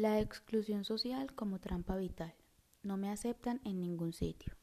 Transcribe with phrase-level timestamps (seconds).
[0.00, 2.32] La exclusión social como trampa vital.
[2.82, 4.54] No me aceptan en ningún sitio.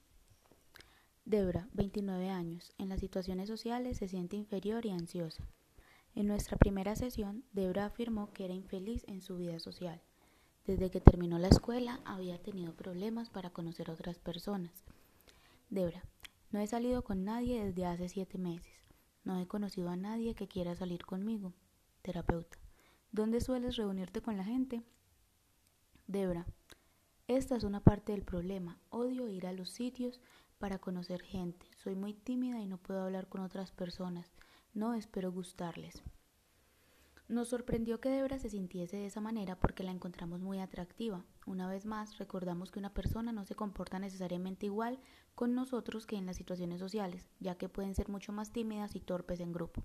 [1.26, 5.48] Debra, 29 años, en las situaciones sociales se siente inferior y ansiosa.
[6.16, 10.02] En nuestra primera sesión, Debra afirmó que era infeliz en su vida social.
[10.66, 14.86] Desde que terminó la escuela había tenido problemas para conocer a otras personas.
[15.70, 16.04] Debra,
[16.50, 18.74] no he salido con nadie desde hace siete meses.
[19.24, 21.54] No he conocido a nadie que quiera salir conmigo.
[22.02, 22.58] Terapeuta,
[23.12, 24.82] ¿dónde sueles reunirte con la gente?
[26.08, 26.46] Debra,
[27.28, 28.80] esta es una parte del problema.
[28.90, 30.22] Odio ir a los sitios
[30.58, 31.68] para conocer gente.
[31.76, 34.32] Soy muy tímida y no puedo hablar con otras personas.
[34.74, 36.02] No espero gustarles.
[37.28, 41.26] Nos sorprendió que Debra se sintiese de esa manera porque la encontramos muy atractiva.
[41.46, 45.02] Una vez más, recordamos que una persona no se comporta necesariamente igual
[45.36, 49.02] con nosotros que en las situaciones sociales, ya que pueden ser mucho más tímidas y
[49.02, 49.84] torpes en grupo.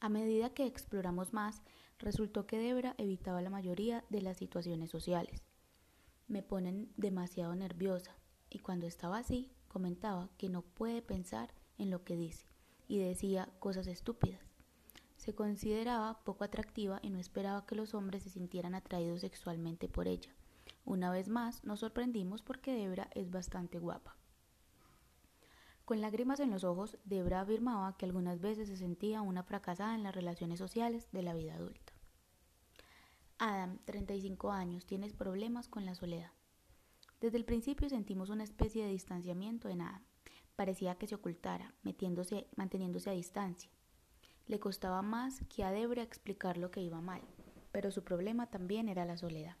[0.00, 1.62] A medida que exploramos más,
[1.98, 5.42] resultó que Debra evitaba la mayoría de las situaciones sociales.
[6.26, 8.14] Me ponen demasiado nerviosa
[8.50, 12.46] y cuando estaba así comentaba que no puede pensar en lo que dice
[12.86, 14.40] y decía cosas estúpidas.
[15.16, 20.06] Se consideraba poco atractiva y no esperaba que los hombres se sintieran atraídos sexualmente por
[20.06, 20.30] ella.
[20.84, 24.16] Una vez más nos sorprendimos porque Debra es bastante guapa.
[25.84, 30.02] Con lágrimas en los ojos, Debra afirmaba que algunas veces se sentía una fracasada en
[30.02, 31.87] las relaciones sociales de la vida adulta.
[33.38, 36.32] Adam, 35 años, tienes problemas con la soledad.
[37.20, 40.02] Desde el principio sentimos una especie de distanciamiento en Adam.
[40.56, 43.70] Parecía que se ocultara, metiéndose, manteniéndose a distancia.
[44.46, 47.22] Le costaba más que a Debra explicar lo que iba mal,
[47.70, 49.56] pero su problema también era la soledad.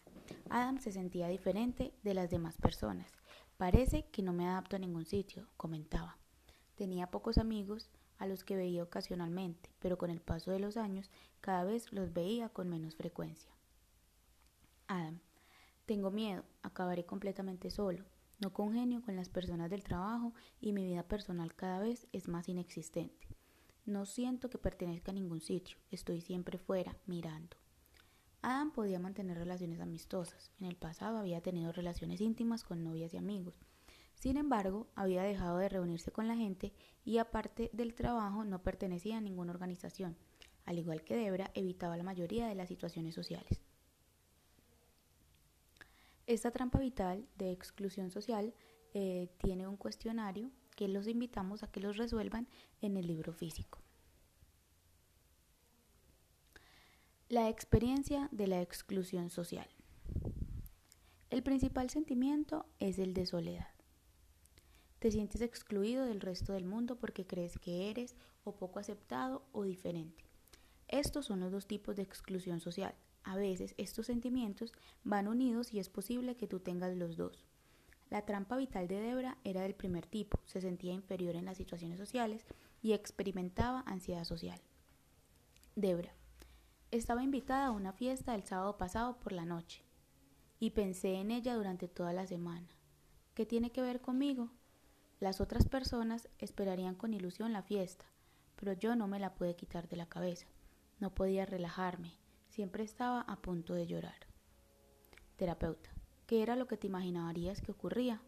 [0.50, 3.18] Adam se sentía diferente de las demás personas
[3.58, 6.16] Parece que no me adapto a ningún sitio, comentaba.
[6.76, 11.10] Tenía pocos amigos a los que veía ocasionalmente, pero con el paso de los años
[11.40, 13.57] cada vez los veía con menos frecuencia.
[14.88, 15.20] Adam,
[15.84, 18.04] tengo miedo, acabaré completamente solo,
[18.40, 22.48] no congenio con las personas del trabajo y mi vida personal cada vez es más
[22.48, 23.28] inexistente.
[23.84, 27.56] No siento que pertenezca a ningún sitio, estoy siempre fuera, mirando.
[28.40, 30.52] Adam podía mantener relaciones amistosas.
[30.58, 33.60] En el pasado había tenido relaciones íntimas con novias y amigos.
[34.14, 36.72] Sin embargo, había dejado de reunirse con la gente
[37.04, 40.16] y aparte del trabajo no pertenecía a ninguna organización.
[40.64, 43.67] Al igual que Debra, evitaba la mayoría de las situaciones sociales.
[46.28, 48.52] Esta trampa vital de exclusión social
[48.92, 52.46] eh, tiene un cuestionario que los invitamos a que los resuelvan
[52.82, 53.78] en el libro físico.
[57.30, 59.66] La experiencia de la exclusión social.
[61.30, 63.70] El principal sentimiento es el de soledad.
[64.98, 69.62] Te sientes excluido del resto del mundo porque crees que eres o poco aceptado o
[69.62, 70.26] diferente.
[70.88, 72.94] Estos son los dos tipos de exclusión social.
[73.28, 74.72] A veces estos sentimientos
[75.04, 77.44] van unidos y es posible que tú tengas los dos.
[78.08, 81.98] La trampa vital de Debra era del primer tipo, se sentía inferior en las situaciones
[81.98, 82.46] sociales
[82.80, 84.58] y experimentaba ansiedad social.
[85.76, 86.14] Debra,
[86.90, 89.84] estaba invitada a una fiesta el sábado pasado por la noche
[90.58, 92.68] y pensé en ella durante toda la semana.
[93.34, 94.48] ¿Qué tiene que ver conmigo?
[95.20, 98.06] Las otras personas esperarían con ilusión la fiesta,
[98.56, 100.46] pero yo no me la pude quitar de la cabeza.
[100.98, 102.14] No podía relajarme,
[102.58, 104.26] siempre estaba a punto de llorar.
[105.36, 105.90] Terapeuta,
[106.26, 108.20] ¿qué era lo que te imaginarías que ocurría?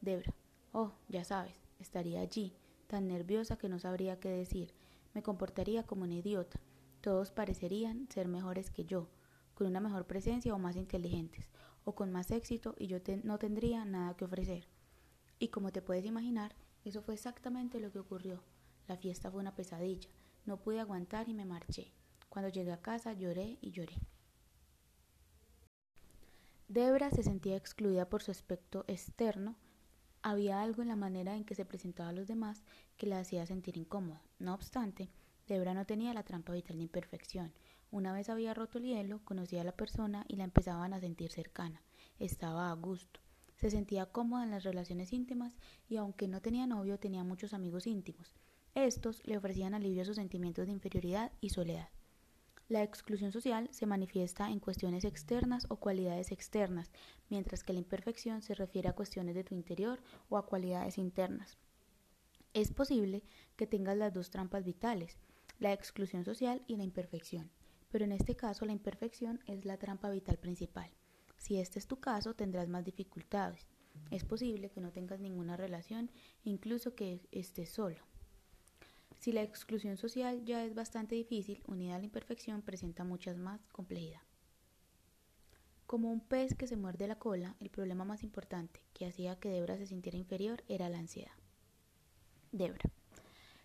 [0.00, 0.32] Debra,
[0.72, 2.54] oh, ya sabes, estaría allí,
[2.86, 4.72] tan nerviosa que no sabría qué decir,
[5.12, 6.58] me comportaría como un idiota,
[7.02, 9.10] todos parecerían ser mejores que yo,
[9.52, 11.50] con una mejor presencia o más inteligentes,
[11.84, 14.68] o con más éxito y yo no tendría nada que ofrecer.
[15.38, 16.56] Y como te puedes imaginar,
[16.86, 18.42] eso fue exactamente lo que ocurrió.
[18.88, 20.08] La fiesta fue una pesadilla,
[20.46, 21.92] no pude aguantar y me marché.
[22.30, 23.94] Cuando llegué a casa lloré y lloré.
[26.68, 29.56] Debra se sentía excluida por su aspecto externo.
[30.22, 32.62] Había algo en la manera en que se presentaba a los demás
[32.96, 34.22] que la hacía sentir incómoda.
[34.38, 35.10] No obstante,
[35.48, 37.52] Debra no tenía la trampa vital de imperfección.
[37.90, 41.32] Una vez había roto el hielo, conocía a la persona y la empezaban a sentir
[41.32, 41.82] cercana.
[42.20, 43.18] Estaba a gusto.
[43.56, 45.56] Se sentía cómoda en las relaciones íntimas
[45.88, 48.32] y aunque no tenía novio, tenía muchos amigos íntimos.
[48.76, 51.88] Estos le ofrecían alivio a sus sentimientos de inferioridad y soledad.
[52.70, 56.92] La exclusión social se manifiesta en cuestiones externas o cualidades externas,
[57.28, 61.58] mientras que la imperfección se refiere a cuestiones de tu interior o a cualidades internas.
[62.54, 63.24] Es posible
[63.56, 65.18] que tengas las dos trampas vitales,
[65.58, 67.50] la exclusión social y la imperfección.
[67.90, 70.92] Pero en este caso la imperfección es la trampa vital principal.
[71.38, 73.66] Si este es tu caso, tendrás más dificultades.
[74.12, 76.08] Es posible que no tengas ninguna relación,
[76.44, 78.09] incluso que estés solo.
[79.20, 83.60] Si la exclusión social ya es bastante difícil, unida a la imperfección presenta muchas más
[83.66, 84.22] complejidad.
[85.86, 89.50] Como un pez que se muerde la cola, el problema más importante que hacía que
[89.50, 91.34] Debra se sintiera inferior era la ansiedad.
[92.50, 92.90] Debra.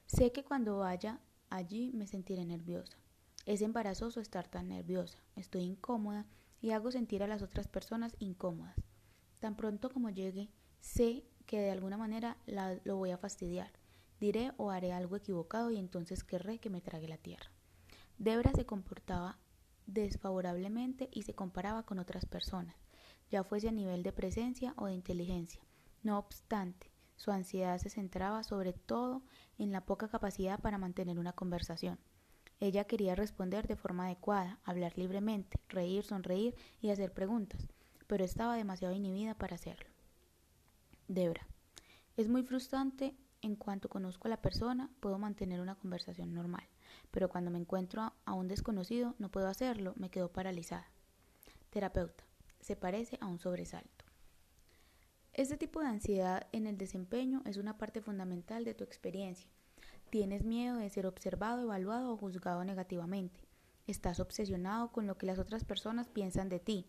[0.07, 2.97] Sé que cuando vaya allí me sentiré nerviosa.
[3.45, 5.19] Es embarazoso estar tan nerviosa.
[5.37, 6.25] Estoy incómoda
[6.61, 8.75] y hago sentir a las otras personas incómodas.
[9.39, 10.49] Tan pronto como llegue,
[10.81, 12.35] sé que de alguna manera
[12.83, 13.71] lo voy a fastidiar.
[14.19, 17.51] Diré o haré algo equivocado y entonces querré que me trague la tierra.
[18.17, 19.37] Debra se comportaba
[19.87, 22.75] desfavorablemente y se comparaba con otras personas,
[23.29, 25.61] ya fuese a nivel de presencia o de inteligencia.
[26.01, 29.21] No obstante, su ansiedad se centraba sobre todo
[29.57, 31.99] en la poca capacidad para mantener una conversación.
[32.59, 37.67] Ella quería responder de forma adecuada, hablar libremente, reír, sonreír y hacer preguntas,
[38.07, 39.89] pero estaba demasiado inhibida para hacerlo.
[41.07, 41.47] Debra.
[42.17, 43.15] Es muy frustrante
[43.45, 46.67] en cuanto conozco a la persona, puedo mantener una conversación normal,
[47.11, 50.89] pero cuando me encuentro a un desconocido no puedo hacerlo, me quedo paralizada.
[51.69, 52.23] Terapeuta.
[52.59, 54.05] Se parece a un sobresalto.
[55.33, 59.49] Este tipo de ansiedad en el desempeño es una parte fundamental de tu experiencia.
[60.09, 63.41] Tienes miedo de ser observado, evaluado o juzgado negativamente.
[63.85, 66.87] Estás obsesionado con lo que las otras personas piensan de ti.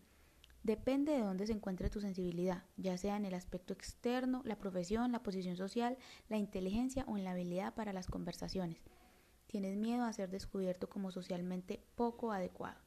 [0.67, 5.13] Depende de dónde se encuentre tu sensibilidad, ya sea en el aspecto externo, la profesión,
[5.13, 5.97] la posición social,
[6.29, 8.83] la inteligencia o en la habilidad para las conversaciones.
[9.47, 12.81] Tienes miedo a ser descubierto como socialmente poco adecuado.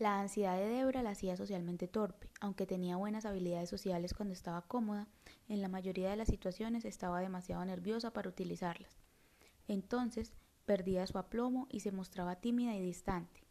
[0.00, 4.62] La ansiedad de Debra la hacía socialmente torpe, aunque tenía buenas habilidades sociales cuando estaba
[4.62, 5.06] cómoda,
[5.46, 8.98] en la mayoría de las situaciones estaba demasiado nerviosa para utilizarlas.
[9.68, 10.32] Entonces
[10.64, 13.45] perdía su aplomo y se mostraba tímida y distante.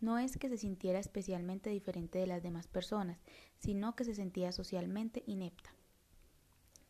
[0.00, 3.22] No es que se sintiera especialmente diferente de las demás personas,
[3.58, 5.74] sino que se sentía socialmente inepta.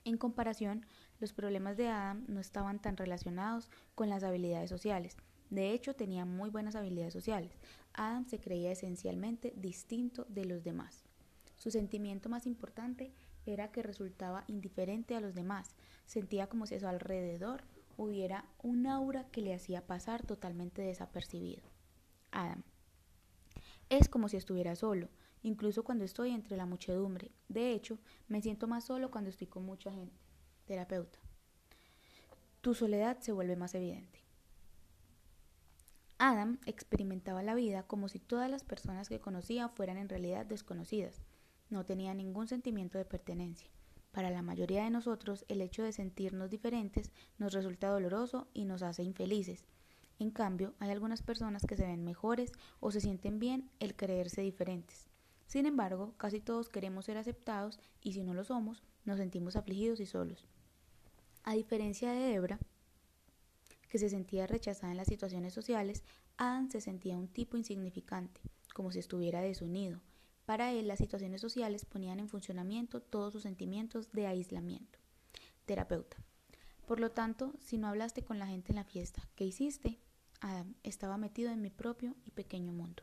[0.05, 0.87] En comparación,
[1.19, 5.17] los problemas de Adam no estaban tan relacionados con las habilidades sociales,
[5.51, 7.59] de hecho, tenía muy buenas habilidades sociales.
[7.93, 11.05] Adam se creía esencialmente distinto de los demás.
[11.57, 13.13] Su sentimiento más importante
[13.45, 15.75] era que resultaba indiferente a los demás.
[16.07, 17.65] Sentía como si a su alrededor
[17.97, 21.63] hubiera un aura que le hacía pasar totalmente desapercibido.
[22.31, 22.63] Adam.
[23.91, 25.09] Es como si estuviera solo,
[25.43, 27.33] incluso cuando estoy entre la muchedumbre.
[27.49, 27.99] De hecho,
[28.29, 30.17] me siento más solo cuando estoy con mucha gente.
[30.65, 31.19] Terapeuta.
[32.61, 34.21] Tu soledad se vuelve más evidente.
[36.19, 41.21] Adam experimentaba la vida como si todas las personas que conocía fueran en realidad desconocidas.
[41.69, 43.71] No tenía ningún sentimiento de pertenencia.
[44.13, 48.83] Para la mayoría de nosotros, el hecho de sentirnos diferentes nos resulta doloroso y nos
[48.83, 49.65] hace infelices.
[50.21, 54.43] En cambio, hay algunas personas que se ven mejores o se sienten bien el creerse
[54.43, 55.09] diferentes.
[55.47, 59.99] Sin embargo, casi todos queremos ser aceptados y si no lo somos, nos sentimos afligidos
[59.99, 60.47] y solos.
[61.43, 62.59] A diferencia de Debra,
[63.89, 66.05] que se sentía rechazada en las situaciones sociales,
[66.37, 68.43] Adam se sentía un tipo insignificante,
[68.75, 70.03] como si estuviera desunido.
[70.45, 74.99] Para él, las situaciones sociales ponían en funcionamiento todos sus sentimientos de aislamiento.
[75.65, 76.19] Terapeuta.
[76.87, 79.99] Por lo tanto, si no hablaste con la gente en la fiesta, ¿qué hiciste?
[80.41, 83.03] Adam estaba metido en mi propio y pequeño mundo.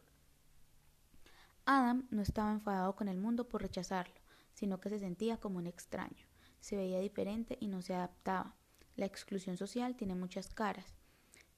[1.66, 4.16] Adam no estaba enfadado con el mundo por rechazarlo,
[4.54, 6.26] sino que se sentía como un extraño.
[6.60, 8.56] Se veía diferente y no se adaptaba.
[8.96, 10.96] La exclusión social tiene muchas caras.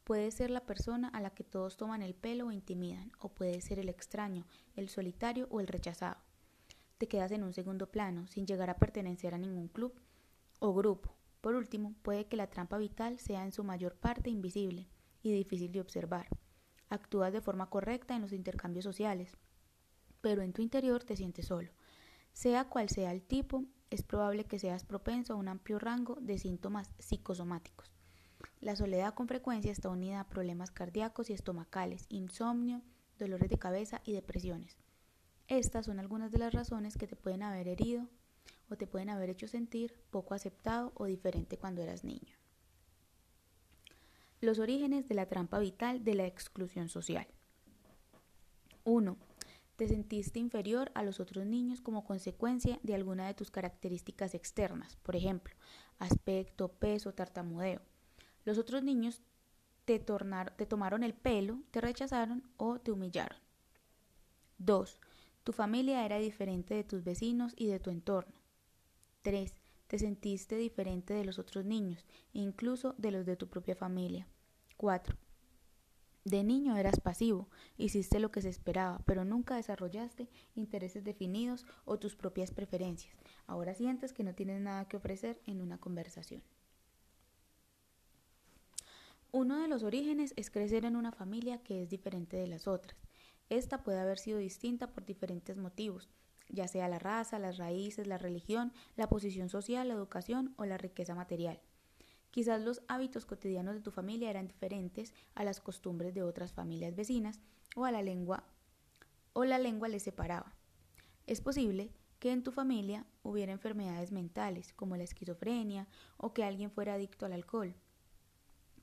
[0.03, 3.61] Puede ser la persona a la que todos toman el pelo o intimidan, o puede
[3.61, 4.45] ser el extraño,
[4.75, 6.17] el solitario o el rechazado.
[6.97, 9.97] Te quedas en un segundo plano, sin llegar a pertenecer a ningún club
[10.59, 11.15] o grupo.
[11.39, 14.89] Por último, puede que la trampa vital sea en su mayor parte invisible
[15.21, 16.27] y difícil de observar.
[16.89, 19.37] Actúas de forma correcta en los intercambios sociales,
[20.21, 21.71] pero en tu interior te sientes solo.
[22.33, 26.37] Sea cual sea el tipo, es probable que seas propenso a un amplio rango de
[26.37, 27.91] síntomas psicosomáticos.
[28.61, 32.81] La soledad con frecuencia está unida a problemas cardíacos y estomacales, insomnio,
[33.17, 34.77] dolores de cabeza y depresiones.
[35.47, 38.07] Estas son algunas de las razones que te pueden haber herido
[38.69, 42.38] o te pueden haber hecho sentir poco aceptado o diferente cuando eras niño.
[44.41, 47.27] Los orígenes de la trampa vital de la exclusión social.
[48.83, 49.17] 1
[49.79, 54.97] te sentiste inferior a los otros niños como consecuencia de alguna de tus características externas,
[54.97, 55.55] por ejemplo,
[55.99, 57.79] aspecto, peso, tartamudeo.
[58.43, 59.21] Los otros niños
[59.85, 63.39] te, te tomaron el pelo, te rechazaron o te humillaron.
[64.57, 64.99] 2.
[65.45, 68.35] Tu familia era diferente de tus vecinos y de tu entorno.
[69.21, 69.58] 3.
[69.89, 74.27] Te sentiste diferente de los otros niños, incluso de los de tu propia familia.
[74.77, 75.17] 4.
[76.25, 81.97] De niño eras pasivo, hiciste lo que se esperaba, pero nunca desarrollaste intereses definidos o
[81.97, 83.17] tus propias preferencias.
[83.47, 86.43] Ahora sientes que no tienes nada que ofrecer en una conversación.
[89.31, 92.95] Uno de los orígenes es crecer en una familia que es diferente de las otras.
[93.49, 96.11] Esta puede haber sido distinta por diferentes motivos,
[96.49, 100.77] ya sea la raza, las raíces, la religión, la posición social, la educación o la
[100.77, 101.61] riqueza material.
[102.31, 106.95] Quizás los hábitos cotidianos de tu familia eran diferentes a las costumbres de otras familias
[106.95, 107.39] vecinas
[107.75, 108.43] o a la lengua
[109.33, 110.53] o la lengua les separaba.
[111.25, 115.87] Es posible que en tu familia hubiera enfermedades mentales como la esquizofrenia
[116.17, 117.75] o que alguien fuera adicto al alcohol.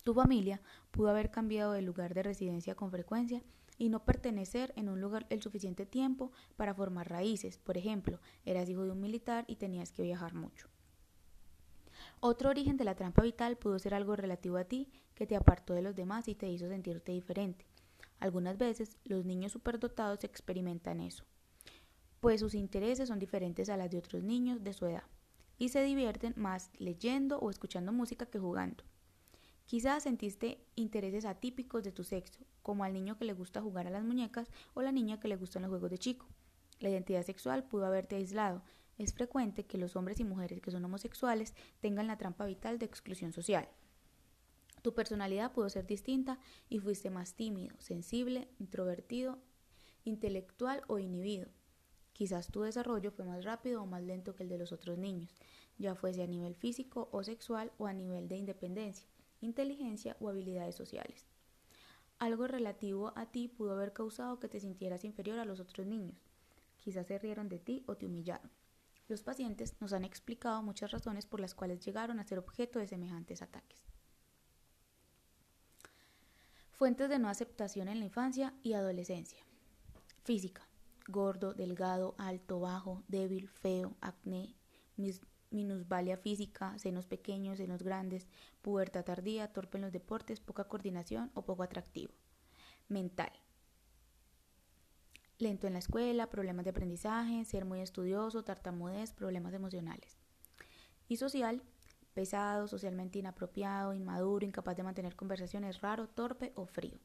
[0.05, 3.43] Tu familia pudo haber cambiado de lugar de residencia con frecuencia
[3.79, 7.59] y no pertenecer en un lugar el suficiente tiempo para formar raíces.
[7.59, 10.69] Por ejemplo, eras hijo de un militar y tenías que viajar mucho.
[12.21, 15.75] Otro origen de la trampa vital pudo ser algo relativo a ti que te apartó
[15.75, 17.67] de los demás y te hizo sentirte diferente.
[18.19, 21.25] Algunas veces los niños superdotados experimentan eso,
[22.21, 25.05] pues sus intereses son diferentes a las de otros niños de su edad
[25.59, 28.85] y se divierten más leyendo o escuchando música que jugando.
[29.67, 33.91] Quizás sentiste intereses atípicos de tu sexo, como al niño que le gusta jugar a
[33.91, 36.27] las muñecas o la niña que le gustan los juegos de chico.
[36.81, 38.61] La identidad sexual pudo haberte aislado.
[38.99, 42.87] Es frecuente que los hombres y mujeres que son homosexuales tengan la trampa vital de
[42.87, 43.69] exclusión social.
[44.83, 49.39] Tu personalidad pudo ser distinta y fuiste más tímido, sensible, introvertido,
[50.03, 51.47] intelectual o inhibido.
[52.15, 55.33] Quizás tu desarrollo fue más rápido o más lento que el de los otros niños,
[55.79, 59.07] ya fuese a nivel físico o sexual o a nivel de independencia
[59.41, 61.36] inteligencia o habilidades sociales.
[62.19, 66.17] Algo relativo a ti pudo haber causado que te sintieras inferior a los otros niños.
[66.79, 68.51] Quizás se rieron de ti o te humillaron.
[69.09, 72.89] Los pacientes nos han explicado muchas razones por las cuales llegaron a ser objeto de
[72.89, 73.87] semejantes ataques.
[76.73, 79.45] Fuentes de no aceptación en la infancia y adolescencia.
[80.25, 80.69] Física.
[81.09, 84.57] Gordo, delgado, alto, bajo, débil, feo, acné,
[85.57, 88.29] minusvalía física, senos pequeños, senos grandes,
[88.63, 92.13] pubertad tardía, torpe en los deportes, poca coordinación o poco atractivo.
[92.89, 93.33] Mental.
[95.39, 100.17] Lento en la escuela, problemas de aprendizaje, ser muy estudioso, tartamudez, problemas emocionales.
[101.09, 101.63] Y social,
[102.15, 106.99] pesado, socialmente inapropiado, inmaduro, incapaz de mantener conversaciones, raro, torpe o frío.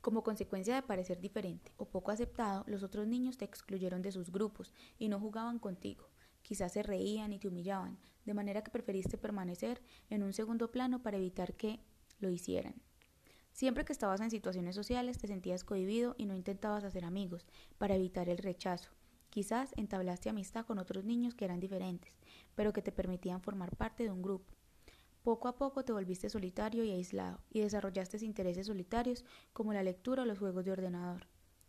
[0.00, 4.30] Como consecuencia de parecer diferente o poco aceptado, los otros niños te excluyeron de sus
[4.30, 6.08] grupos y no jugaban contigo.
[6.46, 11.02] Quizás se reían y te humillaban, de manera que preferiste permanecer en un segundo plano
[11.02, 11.80] para evitar que
[12.20, 12.76] lo hicieran.
[13.50, 17.48] Siempre que estabas en situaciones sociales te sentías cohibido y no intentabas hacer amigos,
[17.78, 18.90] para evitar el rechazo.
[19.28, 22.12] Quizás entablaste amistad con otros niños que eran diferentes,
[22.54, 24.54] pero que te permitían formar parte de un grupo.
[25.24, 30.22] Poco a poco te volviste solitario y aislado, y desarrollaste intereses solitarios como la lectura
[30.22, 31.26] o los juegos de ordenador.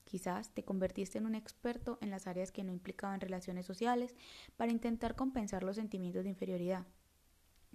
[0.07, 4.15] Quizás te convertiste en un experto en las áreas que no implicaban relaciones sociales
[4.55, 6.87] para intentar compensar los sentimientos de inferioridad.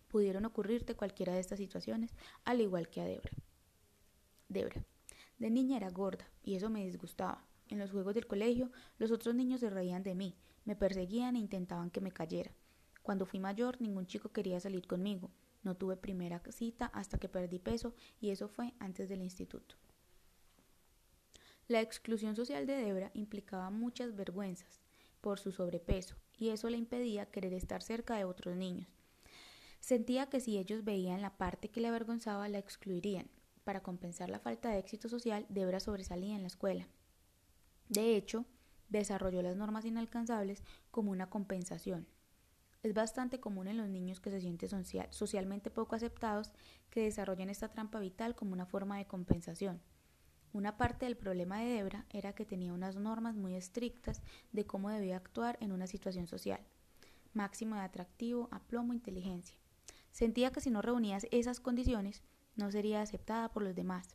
[0.09, 2.15] Pudieron ocurrirte cualquiera de estas situaciones,
[2.47, 3.33] al igual que a Debra.
[4.49, 4.83] Debra.
[5.37, 7.45] De niña era gorda, y eso me disgustaba.
[7.69, 10.35] En los juegos del colegio, los otros niños se reían de mí,
[10.65, 12.53] me perseguían e intentaban que me cayera.
[13.03, 15.31] Cuando fui mayor, ningún chico quería salir conmigo.
[15.63, 19.77] No tuve primera cita hasta que perdí peso, y eso fue antes del instituto.
[21.69, 24.81] La exclusión social de Debra implicaba muchas vergüenzas
[25.21, 28.89] por su sobrepeso y eso le impedía querer estar cerca de otros niños.
[29.79, 33.29] Sentía que si ellos veían la parte que le avergonzaba la excluirían.
[33.65, 36.89] Para compensar la falta de éxito social, Debra sobresalía en la escuela.
[37.89, 38.45] De hecho,
[38.89, 42.07] desarrolló las normas inalcanzables como una compensación.
[42.83, 46.51] Es bastante común en los niños que se sienten socialmente poco aceptados
[46.91, 49.81] que desarrollen esta trampa vital como una forma de compensación.
[50.53, 54.21] Una parte del problema de Debra era que tenía unas normas muy estrictas
[54.53, 56.61] de cómo debía actuar en una situación social.
[57.33, 59.57] Máximo de atractivo, aplomo, inteligencia.
[60.11, 62.23] Sentía que si no reunías esas condiciones,
[62.55, 64.15] no sería aceptada por los demás.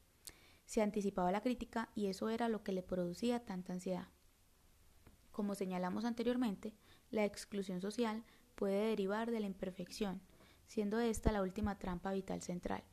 [0.68, 4.08] Se anticipaba la crítica y eso era lo que le producía tanta ansiedad.
[5.32, 6.76] Como señalamos anteriormente,
[7.10, 10.22] la exclusión social puede derivar de la imperfección,
[10.68, 12.84] siendo esta la última trampa vital central.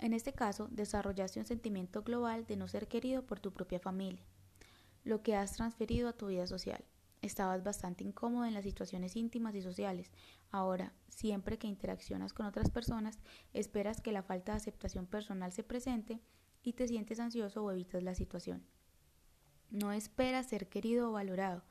[0.00, 4.24] En este caso, desarrollaste un sentimiento global de no ser querido por tu propia familia,
[5.04, 6.82] lo que has transferido a tu vida social.
[7.20, 10.10] Estabas bastante incómodo en las situaciones íntimas y sociales.
[10.50, 13.18] Ahora, siempre que interaccionas con otras personas,
[13.52, 16.22] esperas que la falta de aceptación personal se presente
[16.62, 18.64] y te sientes ansioso o evitas la situación.
[19.70, 21.62] No esperas ser querido o valorado.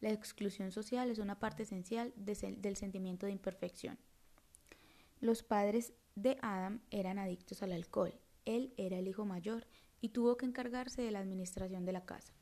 [0.00, 3.98] La exclusión social es una parte esencial del sentimiento de imperfección.
[5.20, 8.14] Los padres de Adam eran adictos al alcohol.
[8.44, 9.66] Él era el hijo mayor
[10.00, 12.32] y tuvo que encargarse de la administración de la casa.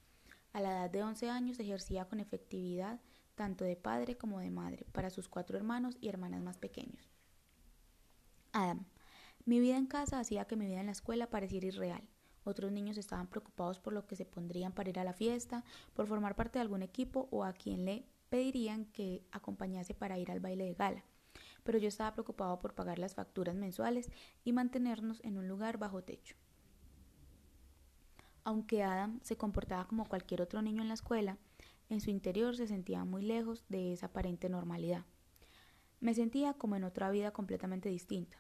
[0.52, 3.00] A la edad de 11 años ejercía con efectividad
[3.35, 7.11] tanto de padre como de madre para sus cuatro hermanos y hermanas más pequeños.
[8.52, 8.87] Adam.
[9.45, 12.09] Mi vida en casa hacía que mi vida en la escuela pareciera irreal.
[12.42, 15.64] Otros niños estaban preocupados por lo que se pondrían para ir a la fiesta,
[15.95, 20.30] por formar parte de algún equipo o a quien le pedirían que acompañase para ir
[20.30, 21.04] al baile de gala.
[21.66, 24.11] Pero yo estaba preocupado por pagar las facturas mensuales
[24.42, 26.35] y mantenernos en un lugar bajo techo.
[28.42, 31.37] Aunque Adam se comportaba como cualquier otro niño en la escuela,
[31.90, 35.04] en su interior se sentía muy lejos de esa aparente normalidad.
[36.00, 38.38] Me sentía como en otra vida completamente distinta.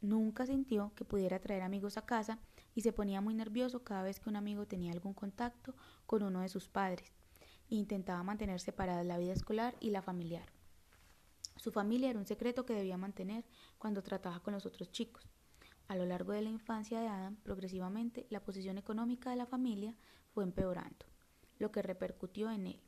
[0.00, 2.38] Nunca sintió que pudiera traer amigos a casa
[2.76, 5.74] y se ponía muy nervioso cada vez que un amigo tenía algún contacto
[6.06, 7.12] con uno de sus padres
[7.70, 10.59] intentaba mantener separadas la vida escolar y la familiar.
[11.60, 13.44] Su familia era un secreto que debía mantener
[13.76, 15.28] cuando trataba con los otros chicos.
[15.88, 19.94] A lo largo de la infancia de Adam, progresivamente, la posición económica de la familia
[20.32, 21.04] fue empeorando,
[21.58, 22.80] lo que repercutió en él.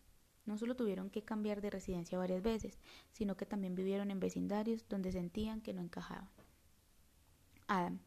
[0.46, 4.88] No solo tuvieron que cambiar de residencia varias veces, sino que también vivieron en vecindarios
[4.88, 6.30] donde sentían que no encajaban.
[7.66, 8.00] Adam.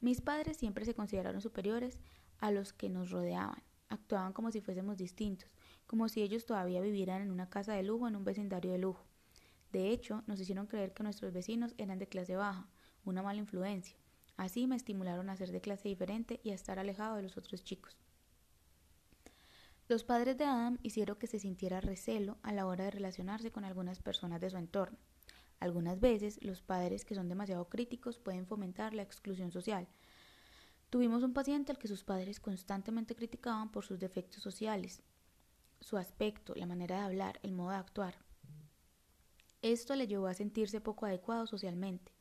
[0.00, 2.00] Mis padres siempre se consideraron superiores
[2.38, 3.62] a los que nos rodeaban.
[3.90, 5.50] Actuaban como si fuésemos distintos,
[5.86, 9.05] como si ellos todavía vivieran en una casa de lujo en un vecindario de lujo.
[9.76, 12.66] De hecho, nos hicieron creer que nuestros vecinos eran de clase baja,
[13.04, 13.94] una mala influencia.
[14.38, 17.62] Así me estimularon a ser de clase diferente y a estar alejado de los otros
[17.62, 17.98] chicos.
[19.86, 23.66] Los padres de Adam hicieron que se sintiera recelo a la hora de relacionarse con
[23.66, 24.96] algunas personas de su entorno.
[25.60, 29.88] Algunas veces los padres que son demasiado críticos pueden fomentar la exclusión social.
[30.88, 35.02] Tuvimos un paciente al que sus padres constantemente criticaban por sus defectos sociales,
[35.82, 38.25] su aspecto, la manera de hablar, el modo de actuar.
[39.62, 42.12] Esto le llevó a sentirse poco adecuado socialmente.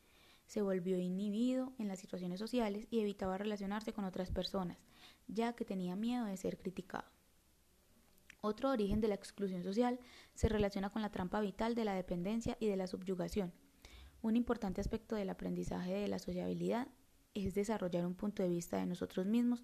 [0.48, 4.78] Se volvió inhibido en las situaciones sociales y evitaba relacionarse con otras personas,
[5.28, 7.06] ya que tenía miedo de ser criticado.
[8.42, 10.00] Otro origen de la exclusión social
[10.36, 13.52] se relaciona con la trampa vital de la dependencia y de la subyugación.
[14.22, 16.88] Un importante aspecto del aprendizaje de la sociabilidad
[17.34, 19.64] es desarrollar un punto de vista de nosotros mismos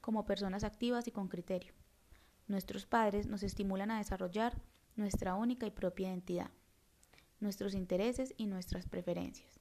[0.00, 1.74] como personas activas y con criterio.
[2.46, 4.60] Nuestros padres nos estimulan a desarrollar
[4.96, 6.50] nuestra única y propia identidad,
[7.40, 9.60] nuestros intereses y nuestras preferencias.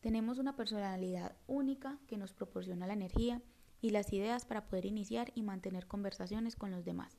[0.00, 3.40] Tenemos una personalidad única que nos proporciona la energía
[3.80, 7.16] y las ideas para poder iniciar y mantener conversaciones con los demás.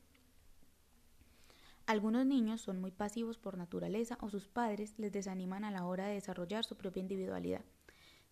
[1.88, 6.08] Algunos niños son muy pasivos por naturaleza o sus padres les desaniman a la hora
[6.08, 7.64] de desarrollar su propia individualidad.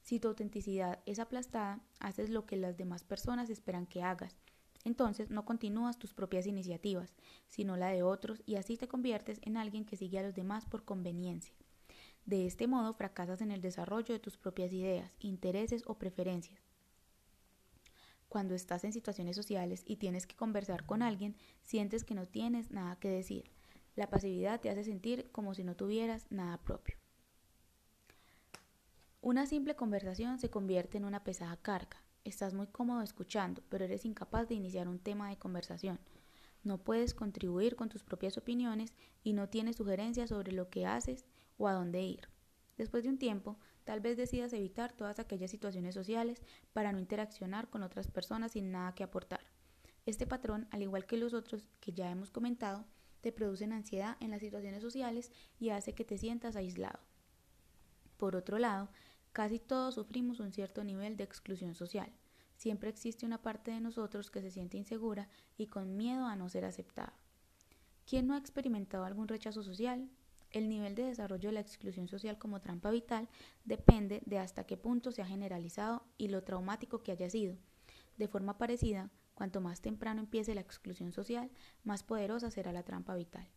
[0.01, 4.42] Si tu autenticidad es aplastada, haces lo que las demás personas esperan que hagas.
[4.85, 7.13] Entonces no continúas tus propias iniciativas,
[7.47, 10.65] sino la de otros y así te conviertes en alguien que sigue a los demás
[10.65, 11.55] por conveniencia.
[12.25, 16.61] De este modo fracasas en el desarrollo de tus propias ideas, intereses o preferencias.
[18.29, 22.71] Cuando estás en situaciones sociales y tienes que conversar con alguien, sientes que no tienes
[22.71, 23.51] nada que decir.
[23.95, 26.97] La pasividad te hace sentir como si no tuvieras nada propio.
[29.21, 32.02] Una simple conversación se convierte en una pesada carga.
[32.23, 35.99] Estás muy cómodo escuchando, pero eres incapaz de iniciar un tema de conversación.
[36.63, 41.25] No puedes contribuir con tus propias opiniones y no tienes sugerencias sobre lo que haces
[41.57, 42.29] o a dónde ir.
[42.77, 47.69] Después de un tiempo, Tal vez decidas evitar todas aquellas situaciones sociales para no interaccionar
[47.69, 49.41] con otras personas sin nada que aportar.
[50.05, 52.85] Este patrón, al igual que los otros que ya hemos comentado,
[53.21, 56.99] te produce ansiedad en las situaciones sociales y hace que te sientas aislado.
[58.17, 58.89] Por otro lado,
[59.33, 62.11] casi todos sufrimos un cierto nivel de exclusión social.
[62.55, 66.47] Siempre existe una parte de nosotros que se siente insegura y con miedo a no
[66.49, 67.13] ser aceptada.
[68.05, 70.09] ¿Quién no ha experimentado algún rechazo social?
[70.51, 73.27] El nivel de desarrollo de la exclusión social como trampa vital
[73.65, 77.57] depende de hasta qué punto se ha generalizado y lo traumático que haya sido.
[78.17, 81.49] De forma parecida, cuanto más temprano empiece la exclusión social,
[81.83, 83.49] más poderosa será la trampa vital.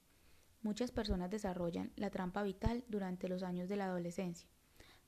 [0.62, 4.48] Muchas personas desarrollan la trampa vital durante los años de la adolescencia.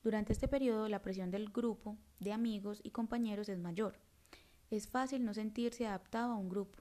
[0.03, 3.99] Durante este periodo, la presión del grupo de amigos y compañeros es mayor.
[4.71, 6.79] Es fácil no sentirse adaptado a un grupo.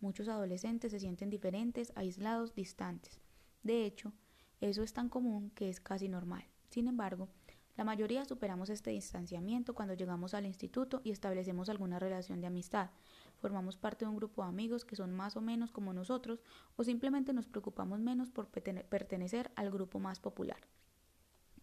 [0.00, 3.20] Muchos adolescentes se sienten diferentes, aislados, distantes.
[3.62, 4.12] De hecho,
[4.60, 6.44] eso es tan común que es casi normal.
[6.68, 7.28] Sin embargo,
[7.76, 12.90] la mayoría superamos este distanciamiento cuando llegamos al instituto y establecemos alguna relación de amistad.
[13.38, 16.44] Formamos parte de un grupo de amigos que son más o menos como nosotros
[16.76, 20.58] o simplemente nos preocupamos menos por pertenecer al grupo más popular.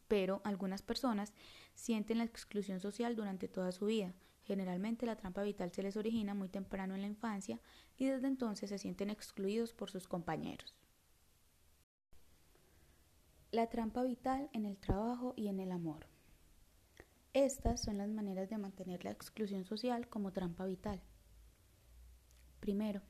[0.07, 1.33] Pero algunas personas
[1.75, 4.13] sienten la exclusión social durante toda su vida.
[4.43, 7.59] Generalmente la trampa vital se les origina muy temprano en la infancia
[7.97, 10.73] y desde entonces se sienten excluidos por sus compañeros.
[13.51, 16.07] La trampa vital en el trabajo y en el amor.
[17.33, 21.01] Estas son las maneras de mantener la exclusión social como trampa vital.
[22.59, 23.01] Primero,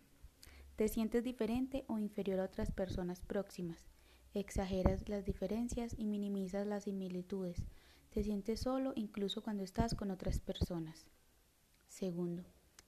[0.76, 3.88] te sientes diferente o inferior a otras personas próximas.
[4.34, 7.64] Exageras las diferencias y minimizas las similitudes.
[8.10, 11.08] Te sientes solo incluso cuando estás con otras personas.
[11.88, 12.44] Segundo,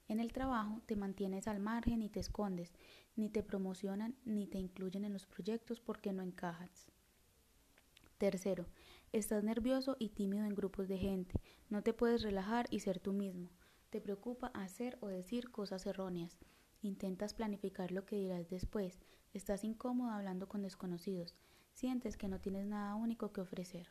[0.08, 2.72] En el trabajo te mantienes al margen y te escondes,
[3.14, 6.88] ni te promocionan ni te incluyen en los proyectos porque no encajas.
[8.18, 8.66] Tercero,
[9.12, 13.12] estás nervioso y tímido en grupos de gente, no te puedes relajar y ser tú
[13.12, 13.50] mismo.
[13.90, 16.38] Te preocupa hacer o decir cosas erróneas.
[16.82, 18.98] Intentas planificar lo que dirás después.
[19.32, 21.36] Estás incómodo hablando con desconocidos.
[21.72, 23.88] Sientes que no tienes nada único que ofrecer.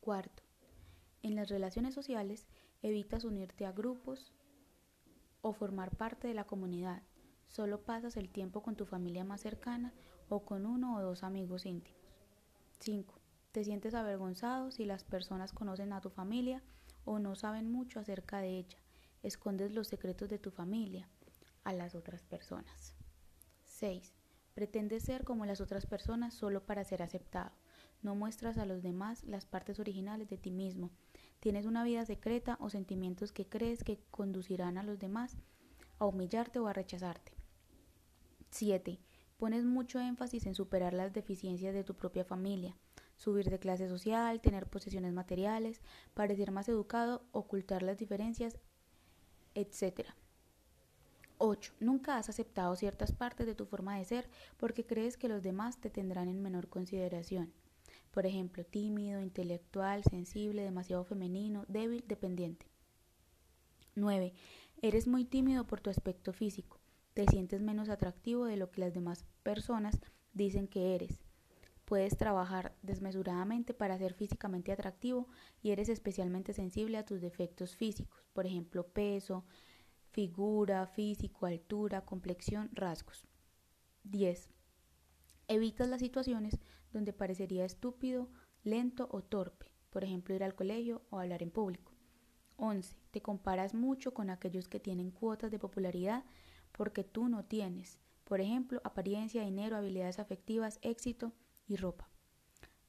[0.00, 0.42] Cuarto,
[1.22, 2.46] en las relaciones sociales
[2.82, 4.32] evitas unirte a grupos
[5.40, 7.02] o formar parte de la comunidad.
[7.48, 9.94] Solo pasas el tiempo con tu familia más cercana
[10.28, 12.00] o con uno o dos amigos íntimos.
[12.80, 13.14] 5.
[13.52, 16.62] Te sientes avergonzado si las personas conocen a tu familia
[17.06, 18.78] o no saben mucho acerca de ella.
[19.22, 21.08] Escondes los secretos de tu familia
[21.64, 22.94] a las otras personas.
[23.82, 24.14] 6.
[24.54, 27.50] Pretendes ser como las otras personas solo para ser aceptado.
[28.00, 30.92] No muestras a los demás las partes originales de ti mismo.
[31.40, 35.36] Tienes una vida secreta o sentimientos que crees que conducirán a los demás
[35.98, 37.32] a humillarte o a rechazarte.
[38.50, 39.00] 7.
[39.36, 42.76] Pones mucho énfasis en superar las deficiencias de tu propia familia,
[43.16, 45.82] subir de clase social, tener posesiones materiales,
[46.14, 48.60] parecer más educado, ocultar las diferencias,
[49.56, 50.06] etc.
[51.44, 51.74] 8.
[51.80, 55.76] Nunca has aceptado ciertas partes de tu forma de ser porque crees que los demás
[55.78, 57.52] te tendrán en menor consideración.
[58.12, 62.66] Por ejemplo, tímido, intelectual, sensible, demasiado femenino, débil, dependiente.
[63.96, 64.32] 9.
[64.82, 66.78] Eres muy tímido por tu aspecto físico.
[67.12, 70.00] Te sientes menos atractivo de lo que las demás personas
[70.32, 71.24] dicen que eres.
[71.84, 75.26] Puedes trabajar desmesuradamente para ser físicamente atractivo
[75.60, 79.44] y eres especialmente sensible a tus defectos físicos, por ejemplo, peso,
[80.12, 83.26] figura, físico, altura, complexión, rasgos.
[84.04, 84.50] 10.
[85.48, 86.58] Evitas las situaciones
[86.92, 88.28] donde parecería estúpido,
[88.62, 91.92] lento o torpe, por ejemplo, ir al colegio o hablar en público.
[92.56, 92.96] 11.
[93.10, 96.24] Te comparas mucho con aquellos que tienen cuotas de popularidad
[96.72, 101.32] porque tú no tienes, por ejemplo, apariencia, dinero, habilidades afectivas, éxito
[101.66, 102.11] y ropa.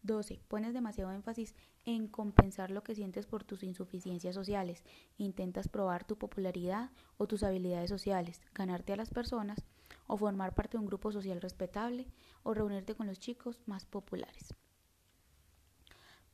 [0.03, 0.41] 12.
[0.47, 4.83] Pones demasiado énfasis en compensar lo que sientes por tus insuficiencias sociales.
[5.17, 9.63] Intentas probar tu popularidad o tus habilidades sociales, ganarte a las personas
[10.07, 12.07] o formar parte de un grupo social respetable
[12.43, 14.53] o reunirte con los chicos más populares.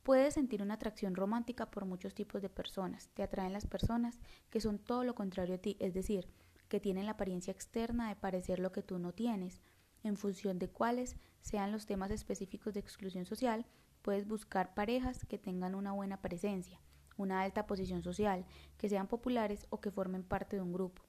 [0.02, 3.10] Puedes sentir una atracción romántica por muchos tipos de personas.
[3.10, 6.26] Te atraen las personas que son todo lo contrario a ti, es decir,
[6.68, 9.60] que tienen la apariencia externa de parecer lo que tú no tienes,
[10.02, 13.66] en función de cuáles sean los temas específicos de exclusión social,
[14.02, 16.80] puedes buscar parejas que tengan una buena presencia,
[17.16, 18.46] una alta posición social,
[18.78, 21.02] que sean populares o que formen parte de un grupo,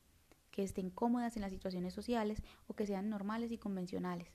[0.51, 4.27] que estén cómodas en las situaciones sociales o que sean normales y convencionales.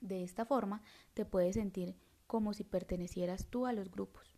[0.00, 0.82] De esta forma,
[1.14, 4.36] te puedes sentir como si pertenecieras tú a los grupos.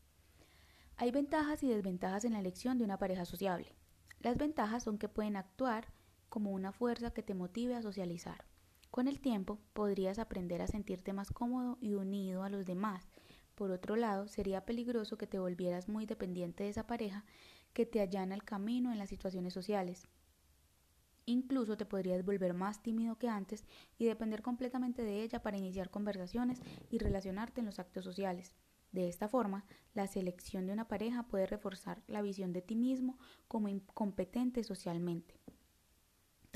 [0.96, 3.74] Hay ventajas y desventajas en la elección de una pareja sociable.
[4.20, 5.92] Las ventajas son que pueden actuar
[6.28, 8.44] como una fuerza que te motive a socializar.
[8.96, 13.06] Con el tiempo podrías aprender a sentirte más cómodo y unido a los demás.
[13.54, 17.26] Por otro lado, sería peligroso que te volvieras muy dependiente de esa pareja
[17.74, 20.08] que te allana el camino en las situaciones sociales.
[21.26, 23.66] Incluso te podrías volver más tímido que antes
[23.98, 28.54] y depender completamente de ella para iniciar conversaciones y relacionarte en los actos sociales.
[28.92, 33.18] De esta forma, la selección de una pareja puede reforzar la visión de ti mismo
[33.46, 35.38] como incompetente socialmente.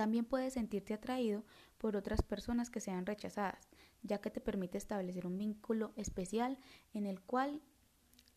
[0.01, 1.45] También puedes sentirte atraído
[1.77, 3.69] por otras personas que sean rechazadas,
[4.03, 6.57] ya que te permite establecer un vínculo especial
[6.95, 7.61] en el cual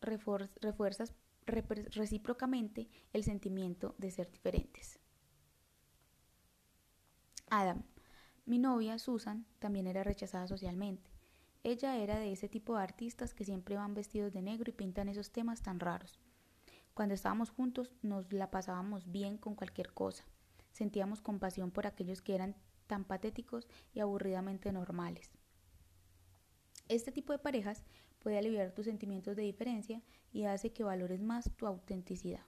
[0.02, 1.14] refuerzas
[1.46, 5.00] recíprocamente el sentimiento de ser diferentes.
[7.50, 7.84] Adam.
[8.46, 11.10] Mi novia, Susan, también era rechazada socialmente.
[11.64, 15.08] Ella era de ese tipo de artistas que siempre van vestidos de negro y pintan
[15.08, 16.20] esos temas tan raros.
[16.94, 20.26] Cuando estábamos juntos nos la pasábamos bien con cualquier cosa.
[20.74, 22.56] Sentíamos compasión por aquellos que eran
[22.88, 25.32] tan patéticos y aburridamente normales.
[26.90, 27.86] Este tipo de parejas
[28.20, 32.42] puede aliviar tus sentimientos de diferencia y hace que valores más tu autenticidad.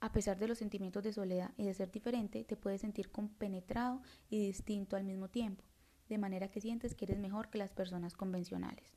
[0.00, 4.00] A pesar de los sentimientos de soledad y de ser diferente, te puedes sentir compenetrado
[4.30, 5.62] y distinto al mismo tiempo,
[6.08, 8.90] de manera que sientes que eres mejor que las personas convencionales.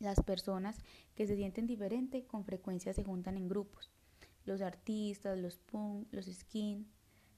[0.00, 0.78] Las personas
[1.16, 3.90] que se sienten diferente con frecuencia se juntan en grupos.
[4.44, 6.86] Los artistas, los punk, los skin,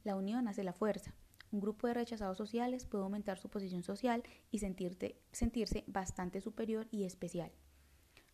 [0.05, 1.15] la unión hace la fuerza.
[1.53, 7.05] Un grupo de rechazados sociales puede aumentar su posición social y sentirse bastante superior y
[7.05, 7.51] especial.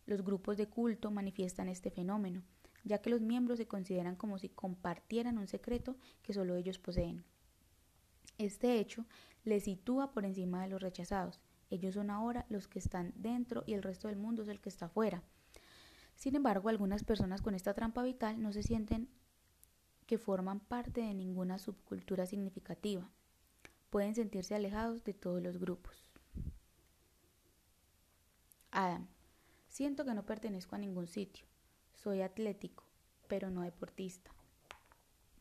[0.05, 2.43] Los grupos de culto manifiestan este fenómeno,
[2.83, 7.25] ya que los miembros se consideran como si compartieran un secreto que solo ellos poseen.
[8.37, 9.05] Este hecho
[9.43, 11.41] les sitúa por encima de los rechazados.
[11.69, 14.69] Ellos son ahora los que están dentro y el resto del mundo es el que
[14.69, 15.23] está fuera.
[16.15, 19.09] Sin embargo, algunas personas con esta trampa vital no se sienten
[20.07, 23.07] que forman parte de ninguna subcultura significativa.
[23.89, 26.09] Pueden sentirse alejados de todos los grupos.
[28.71, 29.07] Adam.
[29.67, 31.45] Siento que no pertenezco a ningún sitio.
[31.93, 32.83] Soy atlético,
[33.27, 34.31] pero no deportista.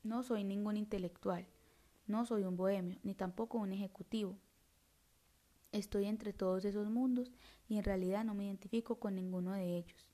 [0.02, 1.46] No soy ningún intelectual.
[2.06, 4.36] No soy un bohemio, ni tampoco un ejecutivo.
[5.72, 7.32] Estoy entre todos esos mundos
[7.68, 10.08] y en realidad no me identifico con ninguno de ellos.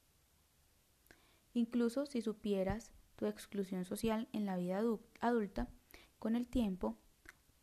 [1.54, 4.82] Incluso si supieras tu exclusión social en la vida
[5.20, 5.68] adulta,
[6.18, 6.96] con el tiempo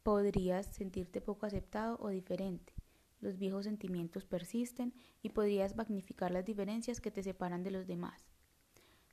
[0.04, 2.74] podrías sentirte poco aceptado o diferente.
[3.22, 8.26] Los viejos sentimientos persisten y podrías magnificar las diferencias que te separan de los demás,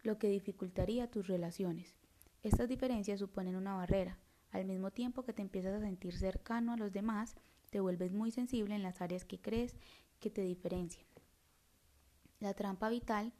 [0.02, 1.96] lo que dificultaría tus relaciones.
[2.42, 4.18] Estas diferencias suponen una barrera.
[4.52, 7.34] Al mismo tiempo que te empiezas a sentir cercano a los demás,
[7.70, 9.76] te vuelves muy sensible en las áreas que crees
[10.20, 11.06] que te diferencian.
[12.38, 13.32] La trampa vital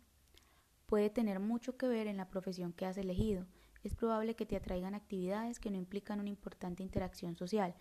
[0.86, 3.44] puede tener mucho que ver en la profesión que has elegido.
[3.82, 7.74] Es probable que te atraigan actividades que no implican una importante interacción social.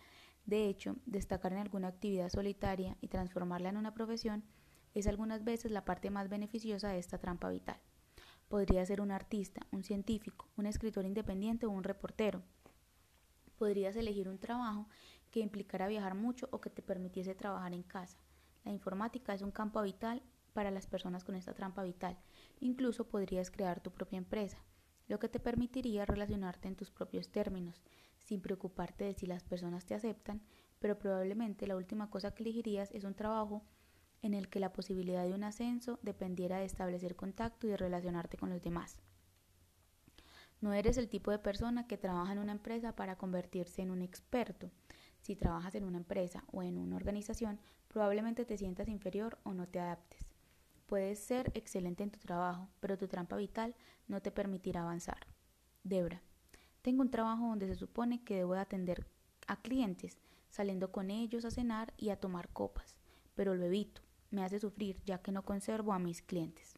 [0.45, 4.43] De hecho, destacar en alguna actividad solitaria y transformarla en una profesión
[4.93, 7.79] es algunas veces la parte más beneficiosa de esta trampa vital.
[8.47, 12.43] Podría ser un artista, un científico, un escritor independiente o un reportero.
[13.57, 14.87] Podrías elegir un trabajo
[15.31, 18.17] que implicara viajar mucho o que te permitiese trabajar en casa.
[18.63, 20.21] La informática es un campo vital
[20.55, 22.17] para las personas con esta trampa vital.
[22.61, 24.57] Incluso podrías crear tu propia empresa,
[25.09, 27.83] lo que te permitiría relacionarte en tus propios términos,
[28.17, 30.41] sin preocuparte de si las personas te aceptan,
[30.79, 33.65] pero probablemente la última cosa que elegirías es un trabajo
[34.21, 38.37] en el que la posibilidad de un ascenso dependiera de establecer contacto y de relacionarte
[38.37, 39.01] con los demás.
[40.61, 44.01] No eres el tipo de persona que trabaja en una empresa para convertirse en un
[44.01, 44.71] experto.
[45.19, 49.67] Si trabajas en una empresa o en una organización, probablemente te sientas inferior o no
[49.67, 50.34] te adaptes.
[50.85, 53.75] Puedes ser excelente en tu trabajo, pero tu trampa vital
[54.07, 55.27] no te permitirá avanzar.
[55.83, 56.21] Debra,
[56.81, 59.07] tengo un trabajo donde se supone que debo atender
[59.47, 60.19] a clientes,
[60.49, 62.95] saliendo con ellos a cenar y a tomar copas,
[63.33, 66.77] pero lo evito, me hace sufrir ya que no conservo a mis clientes.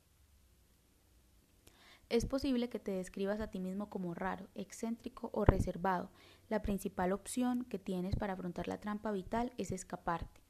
[2.10, 6.10] Es posible que te describas a ti mismo como raro, excéntrico o reservado.
[6.48, 10.47] La principal opción que tienes para afrontar la trampa vital es escaparte.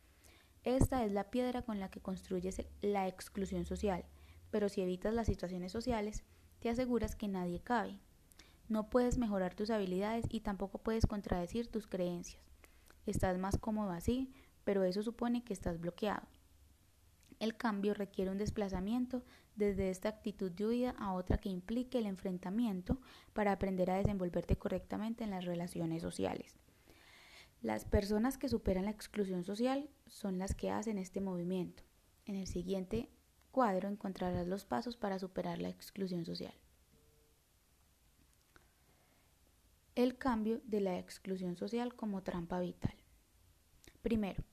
[0.68, 4.04] Esta es la piedra con la que construyes la exclusión social,
[4.52, 6.26] pero si evitas las situaciones sociales,
[6.60, 8.02] te aseguras que nadie cabe.
[8.68, 12.44] No puedes mejorar tus habilidades y tampoco puedes contradecir tus creencias.
[13.06, 14.30] Estás más cómodo así,
[14.66, 16.28] pero eso supone que estás bloqueado.
[17.40, 19.24] El cambio requiere un desplazamiento
[19.56, 23.00] desde esta actitud de huida a otra que implique el enfrentamiento
[23.32, 26.58] para aprender a desenvolverte correctamente en las relaciones sociales.
[27.62, 31.84] Las personas que superan la exclusión social son las que hacen este movimiento.
[32.26, 33.10] En el siguiente
[33.52, 36.54] cuadro encontrarás los pasos para superar la exclusión social.
[39.96, 42.94] El cambio de la exclusión social como trampa vital.
[44.04, 44.44] Primero,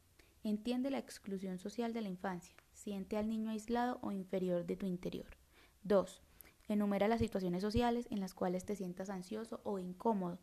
[0.42, 2.54] entiende la exclusión social de la infancia.
[2.72, 5.36] Siente al niño aislado o inferior de tu interior.
[5.82, 6.22] 2.
[6.68, 10.38] Enumera las situaciones sociales en las cuales te sientas ansioso o incómodo.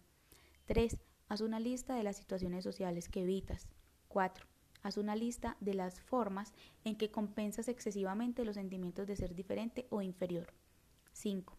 [0.68, 1.00] 3.
[1.32, 3.70] Haz una lista de las situaciones sociales que evitas.
[4.10, 4.46] 4.
[4.84, 6.52] Haz una lista de las formas
[6.84, 10.54] en que compensas excesivamente los sentimientos de ser diferente o inferior.
[11.14, 11.58] 5.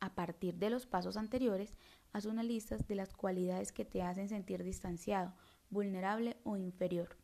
[0.00, 1.74] A partir de los pasos anteriores,
[2.14, 5.34] haz una lista de las cualidades que te hacen sentir distanciado,
[5.68, 7.18] vulnerable o inferior.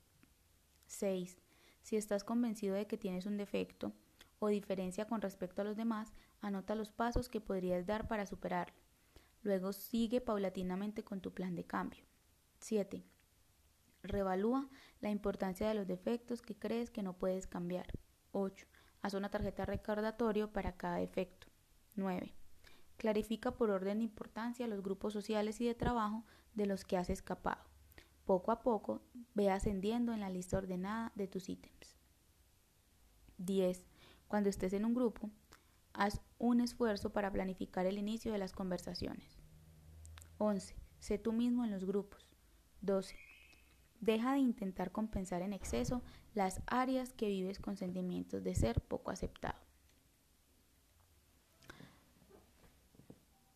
[0.88, 1.38] 6.
[1.80, 3.94] Si estás convencido de que tienes un defecto
[4.40, 8.89] o diferencia con respecto a los demás, anota los pasos que podrías dar para superarlo.
[9.42, 12.04] Luego sigue paulatinamente con tu plan de cambio.
[12.58, 13.04] 7.
[14.02, 14.68] Revalúa
[15.00, 17.86] la importancia de los defectos que crees que no puedes cambiar.
[18.32, 18.66] 8.
[19.02, 21.46] Haz una tarjeta recordatorio para cada defecto.
[21.96, 22.34] 9.
[22.96, 26.24] Clarifica por orden de importancia los grupos sociales y de trabajo
[26.54, 27.62] de los que has escapado.
[28.26, 29.02] Poco a poco
[29.34, 31.98] ve ascendiendo en la lista ordenada de tus ítems.
[33.38, 33.86] 10.
[34.28, 35.30] Cuando estés en un grupo,
[35.92, 39.38] Haz un esfuerzo para planificar el inicio de las conversaciones.
[40.38, 40.74] 11.
[40.98, 42.28] Sé tú mismo en los grupos.
[42.80, 43.16] 12.
[44.00, 46.02] Deja de intentar compensar en exceso
[46.34, 49.58] las áreas que vives con sentimientos de ser poco aceptado.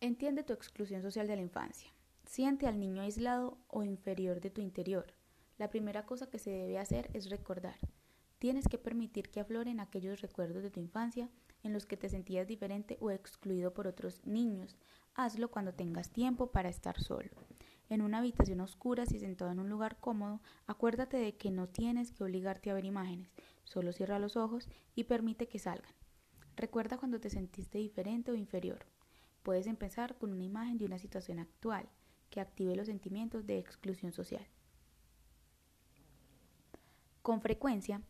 [0.01, 1.89] Entiende tu exclusión social de la infancia.
[2.27, 5.15] Siente al niño aislado o inferior de tu interior.
[5.57, 7.77] La primera cosa que se debe hacer es recordar.
[8.39, 11.31] Tienes que permitir que afloren aquellos recuerdos de tu infancia
[11.63, 14.77] en los que te sentías diferente o excluido por otros niños.
[15.15, 17.31] Hazlo cuando tengas tiempo para estar solo.
[17.89, 22.13] En una habitación oscura, si sentado en un lugar cómodo, acuérdate de que no tienes
[22.13, 23.31] que obligarte a ver imágenes,
[23.65, 25.93] solo cierra los ojos y permite que salgan.
[26.57, 28.87] Recuerda cuando te sentiste diferente o inferior.
[29.43, 31.89] Puedes empezar con una imagen de una situación actual
[32.31, 34.47] que active los sentimientos de exclusión social.
[37.23, 38.03] Con frecuencia,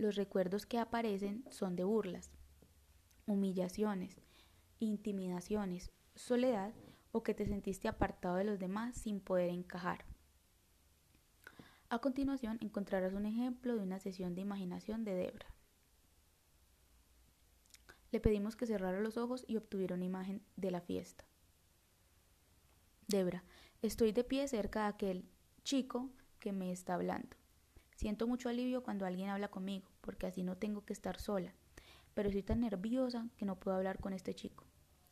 [0.00, 2.30] los recuerdos que aparecen son de burlas,
[3.26, 4.20] humillaciones,
[4.78, 6.72] intimidaciones, soledad
[7.12, 10.06] o que te sentiste apartado de los demás sin poder encajar.
[11.90, 15.46] A continuación encontrarás un ejemplo de una sesión de imaginación de Debra.
[18.10, 21.24] Le pedimos que cerrara los ojos y obtuviera una imagen de la fiesta.
[23.06, 23.44] Debra,
[23.82, 25.28] estoy de pie cerca de aquel
[25.62, 27.36] chico que me está hablando.
[27.96, 31.54] Siento mucho alivio cuando alguien habla conmigo, porque así no tengo que estar sola,
[32.14, 34.64] pero estoy tan nerviosa que no puedo hablar con este chico.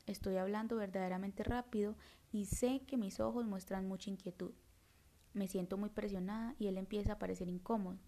[0.06, 1.96] Estoy hablando verdaderamente rápido
[2.32, 4.52] y sé que mis ojos muestran mucha inquietud.
[5.34, 7.98] Me siento muy presionada y él empieza a parecer incómodo.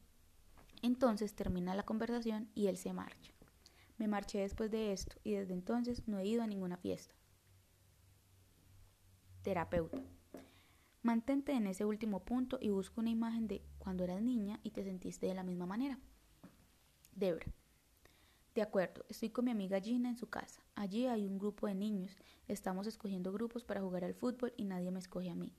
[0.83, 3.33] Entonces termina la conversación y él se marcha.
[3.99, 7.15] Me marché después de esto y desde entonces no he ido a ninguna fiesta.
[9.43, 10.03] Terapeuta.
[11.03, 14.85] Mantente en ese último punto y busca una imagen de cuando eras niña y te
[14.85, 15.99] sentiste de la misma manera.
[17.15, 17.47] Debra.
[18.55, 20.61] De acuerdo, estoy con mi amiga Gina en su casa.
[20.75, 22.17] Allí hay un grupo de niños.
[22.49, 25.53] Estamos escogiendo grupos para jugar al fútbol y nadie me escoge a mí.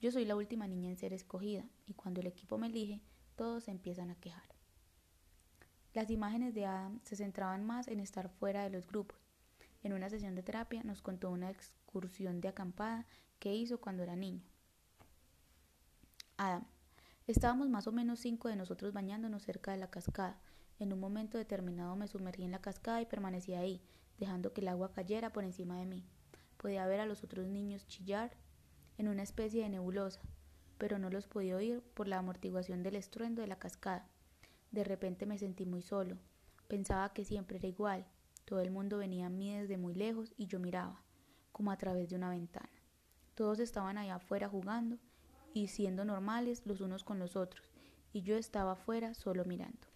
[0.00, 3.00] Yo soy la última niña en ser escogida y cuando el equipo me elige,
[3.36, 4.54] todos se empiezan a quejar.
[5.94, 9.18] Las imágenes de Adam se centraban más en estar fuera de los grupos.
[9.82, 13.06] En una sesión de terapia nos contó una excursión de acampada
[13.38, 14.42] que hizo cuando era niño.
[16.36, 16.66] Adam.
[17.26, 20.38] Estábamos más o menos cinco de nosotros bañándonos cerca de la cascada.
[20.78, 23.80] En un momento determinado me sumergí en la cascada y permanecí ahí,
[24.18, 26.04] dejando que el agua cayera por encima de mí.
[26.58, 28.36] Podía ver a los otros niños chillar
[28.98, 30.20] en una especie de nebulosa,
[30.78, 34.06] pero no los podía oír por la amortiguación del estruendo de la cascada.
[34.70, 36.18] De repente me sentí muy solo.
[36.68, 38.06] Pensaba que siempre era igual.
[38.44, 41.02] Todo el mundo venía a mí desde muy lejos y yo miraba,
[41.52, 42.68] como a través de una ventana.
[43.34, 44.98] Todos estaban allá afuera jugando
[45.54, 47.72] y siendo normales los unos con los otros,
[48.12, 49.95] y yo estaba afuera solo mirando.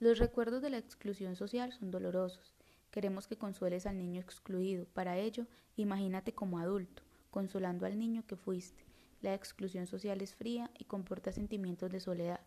[0.00, 2.54] Los recuerdos de la exclusión social son dolorosos.
[2.90, 4.86] Queremos que consueles al niño excluido.
[4.86, 8.82] Para ello, imagínate como adulto, consolando al niño que fuiste.
[9.20, 12.40] La exclusión social es fría y comporta sentimientos de soledad.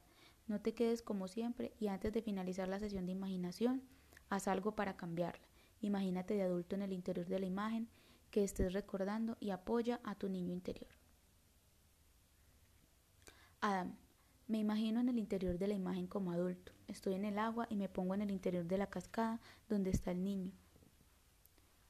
[0.48, 3.84] No te quedes como siempre y antes de finalizar la sesión de imaginación,
[4.30, 5.46] haz algo para cambiarla.
[5.82, 7.88] Imagínate de adulto en el interior de la imagen
[8.32, 10.90] que estés recordando y apoya a tu niño interior.
[13.62, 13.96] Adam,
[14.54, 16.74] me imagino en el interior de la imagen como adulto.
[16.88, 20.12] Estoy en el agua y me pongo en el interior de la cascada donde está
[20.12, 20.52] el niño.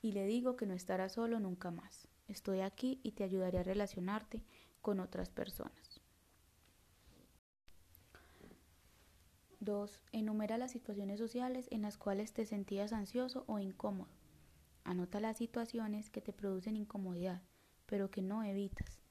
[0.01, 2.07] Y le digo que no estará solo nunca más.
[2.29, 4.45] Estoy aquí y te ayudaré a relacionarte
[4.81, 5.99] con otras personas.
[9.59, 9.99] 2.
[10.13, 14.15] Enumera las situaciones sociales en las cuales te sentías ansioso o incómodo.
[14.85, 17.41] Anota las situaciones que te producen incomodidad,
[17.87, 19.01] pero que no evitas.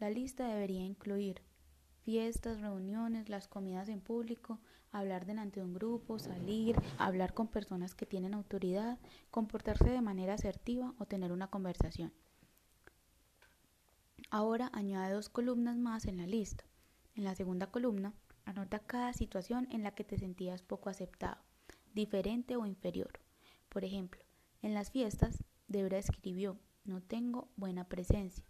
[0.00, 1.40] La lista debería incluir
[2.06, 4.58] fiestas, reuniones, las comidas en público,
[4.92, 8.98] hablar delante de un grupo, salir, hablar con personas que tienen autoridad,
[9.30, 12.14] comportarse de manera asertiva o tener una conversación.
[14.30, 16.64] Ahora añade dos columnas más en la lista.
[17.14, 18.14] En la segunda columna,
[18.46, 21.42] Anota cada situación en la que te sentías poco aceptado,
[21.94, 23.18] diferente o inferior.
[23.68, 24.22] Por ejemplo,
[24.62, 28.44] en las fiestas, Debra escribió, no tengo buena presencia,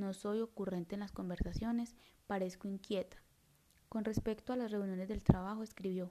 [0.00, 1.94] no soy ocurrente en las conversaciones,
[2.26, 3.18] parezco inquieta.
[3.88, 6.10] Con respecto a las reuniones del trabajo, escribió,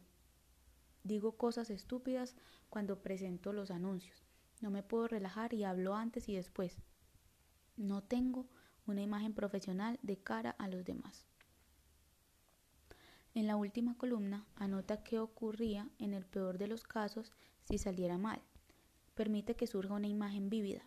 [1.04, 2.36] digo cosas estúpidas
[2.69, 4.23] cuando presento los anuncios,
[4.62, 6.78] no me puedo relajar y hablo antes y después.
[7.78, 8.45] No tengo
[8.86, 11.25] una imagen profesional de cara a los demás.
[13.34, 17.32] En la última columna anota qué ocurría en el peor de los casos
[17.63, 18.41] si saliera mal.
[19.15, 20.84] Permite que surja una imagen vívida.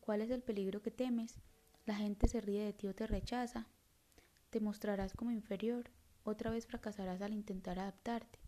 [0.00, 1.40] ¿Cuál es el peligro que temes?
[1.86, 3.66] ¿La gente se ríe de ti o te rechaza?
[4.48, 5.90] ¿Te mostrarás como inferior?
[6.22, 8.38] ¿Otra vez fracasarás al intentar adaptarte?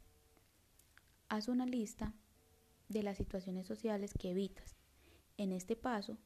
[1.28, 2.14] Haz una lista
[2.88, 4.74] de las situaciones sociales que evitas.
[5.36, 6.16] En este paso,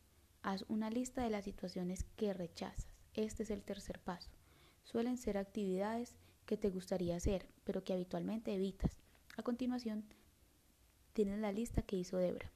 [0.42, 2.86] haz una lista de las situaciones que rechazas.
[3.14, 4.30] Este es el tercer paso.
[4.84, 6.14] Suelen ser actividades
[6.46, 9.00] que te gustaría hacer, pero que habitualmente evitas.
[9.36, 10.04] A continuación,
[11.12, 12.52] tienes la lista que hizo Debra.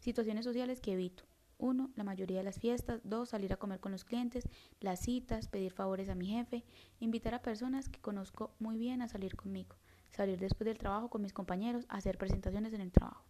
[0.00, 1.24] Situaciones sociales que evito.
[1.62, 1.92] 1.
[1.94, 3.00] La mayoría de las fiestas.
[3.04, 3.28] 2.
[3.28, 4.48] Salir a comer con los clientes.
[4.80, 5.48] Las citas.
[5.48, 6.64] Pedir favores a mi jefe.
[7.00, 9.76] Invitar a personas que conozco muy bien a salir conmigo.
[10.10, 11.86] Salir después del trabajo con mis compañeros.
[11.88, 13.24] Hacer presentaciones en el trabajo.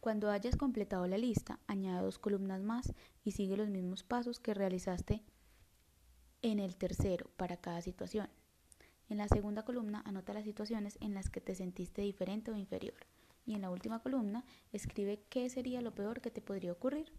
[0.00, 4.52] Cuando hayas completado la lista, añade dos columnas más y sigue los mismos pasos que
[4.52, 5.22] realizaste
[6.42, 8.28] en el tercero para cada situación.
[9.08, 12.96] En la segunda columna anota las situaciones en las que te sentiste diferente o inferior.
[13.44, 17.12] Y en la última columna, escribe qué sería lo peor que te podría ocurrir.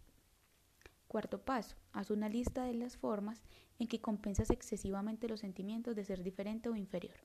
[1.06, 3.42] Cuarto paso, haz una lista de las formas
[3.78, 7.16] en que compensas excesivamente los sentimientos de ser diferente o inferior.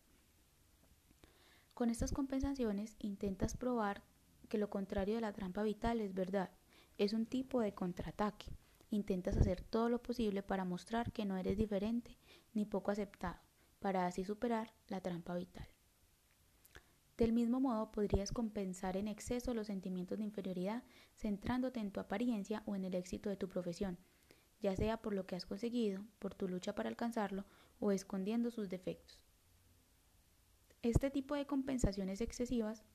[1.74, 4.04] Con estas compensaciones intentas probar
[4.50, 6.52] que lo contrario de la trampa vital es verdad.
[6.98, 8.48] Es un tipo de contraataque.
[8.90, 12.18] Intentas hacer todo lo posible para mostrar que no eres diferente
[12.54, 13.40] ni poco aceptado,
[13.80, 15.68] para así superar la trampa vital.
[17.20, 20.84] Del mismo modo, podrías compensar en exceso los sentimientos de inferioridad
[21.18, 23.98] centrándote en tu apariencia o en el éxito de tu profesión,
[24.62, 27.44] ya sea por lo que has conseguido, por tu lucha para alcanzarlo
[27.82, 29.22] o escondiendo sus defectos.
[30.82, 32.86] Este tipo de compensaciones excesivas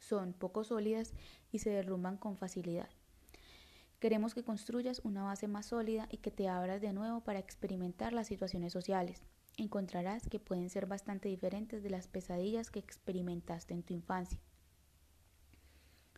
[0.00, 1.14] son poco sólidas
[1.52, 2.90] y se derrumban con facilidad.
[4.00, 8.12] Queremos que construyas una base más sólida y que te abras de nuevo para experimentar
[8.12, 9.28] las situaciones sociales.
[9.58, 14.38] Encontrarás que pueden ser bastante diferentes de las pesadillas que experimentaste en tu infancia.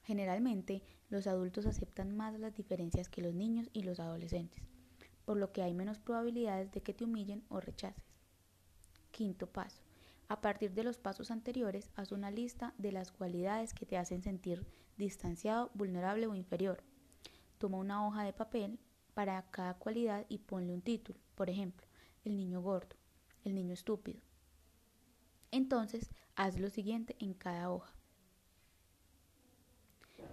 [0.03, 4.63] Generalmente, los adultos aceptan más las diferencias que los niños y los adolescentes,
[5.25, 8.05] por lo que hay menos probabilidades de que te humillen o rechaces.
[9.11, 9.81] Quinto paso.
[10.29, 14.23] A partir de los pasos anteriores, haz una lista de las cualidades que te hacen
[14.23, 14.67] sentir
[14.99, 16.83] distanciado, vulnerable o inferior.
[17.57, 18.79] Toma una hoja de papel
[19.15, 21.19] para cada cualidad y ponle un título.
[21.35, 21.87] Por ejemplo,
[22.25, 22.97] el niño gordo,
[23.45, 24.21] el niño estúpido.
[25.51, 27.93] Entonces, haz lo siguiente en cada hoja.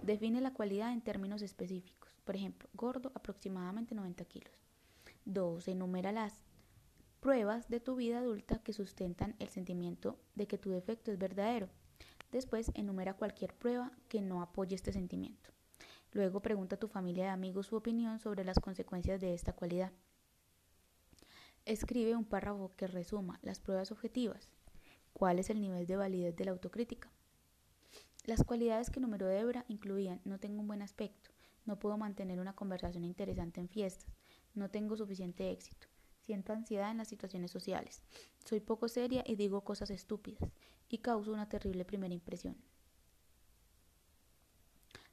[0.02, 2.20] Define la cualidad en términos específicos.
[2.24, 4.54] Por ejemplo, gordo aproximadamente 90 kilos.
[5.24, 5.68] 2.
[5.68, 6.34] Enumera las
[7.20, 11.68] pruebas de tu vida adulta que sustentan el sentimiento de que tu defecto es verdadero.
[12.30, 15.50] Después, enumera cualquier prueba que no apoye este sentimiento.
[16.12, 19.92] Luego, pregunta a tu familia y amigos su opinión sobre las consecuencias de esta cualidad.
[21.68, 24.48] Escribe un párrafo que resuma las pruebas objetivas.
[25.12, 27.12] ¿Cuál es el nivel de validez de la autocrítica?
[28.24, 31.28] Las cualidades que numeró Debra incluían no tengo un buen aspecto,
[31.66, 34.10] no puedo mantener una conversación interesante en fiestas,
[34.54, 35.88] no tengo suficiente éxito,
[36.22, 38.02] Siento ansiedad en las situaciones sociales.
[38.46, 40.50] Soy poco seria y digo cosas estúpidas
[40.88, 42.56] y causo una terrible primera impresión.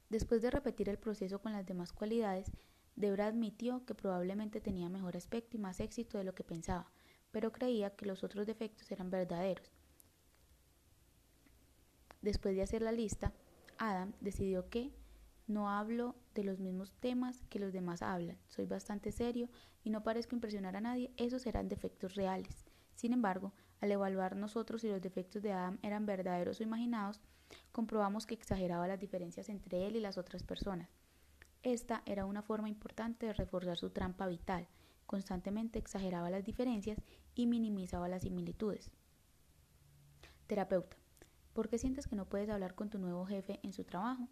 [0.08, 2.50] Después de repetir el proceso con las demás cualidades,
[2.96, 6.90] Debra admitió que probablemente tenía mejor aspecto y más éxito de lo que pensaba,
[7.30, 9.70] pero creía que los otros defectos eran verdaderos.
[12.22, 13.32] Después de hacer la lista,
[13.78, 14.90] Adam decidió que
[15.46, 18.38] no hablo de los mismos temas que los demás hablan.
[18.48, 19.48] Soy bastante serio
[19.84, 21.12] y no parezco impresionar a nadie.
[21.18, 22.64] Esos serán defectos reales.
[22.94, 27.20] Sin embargo, al evaluar nosotros si los defectos de Adam eran verdaderos o imaginados,
[27.70, 30.88] comprobamos que exageraba las diferencias entre él y las otras personas.
[31.66, 34.68] Esta era una forma importante de reforzar su trampa vital.
[35.04, 37.02] Constantemente exageraba las diferencias
[37.34, 38.92] y minimizaba las similitudes.
[40.46, 40.96] Terapeuta.
[41.54, 44.28] ¿Por qué sientes que no puedes hablar con tu nuevo jefe en su trabajo?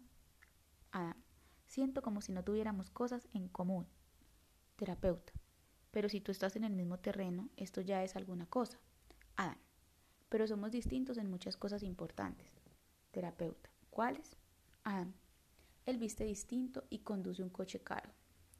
[0.93, 1.21] Adam.
[1.67, 3.85] Siento como si no tuviéramos cosas en común.
[4.77, 5.33] Terapeuta.
[5.91, 8.79] Pero si tú estás en el mismo terreno, esto ya es alguna cosa.
[9.35, 9.57] Adam.
[10.29, 12.47] Pero somos distintos en muchas cosas importantes.
[13.11, 13.69] Terapeuta.
[13.89, 14.37] ¿Cuáles?
[14.85, 15.13] Adam.
[15.85, 18.09] Él viste distinto y conduce un coche caro.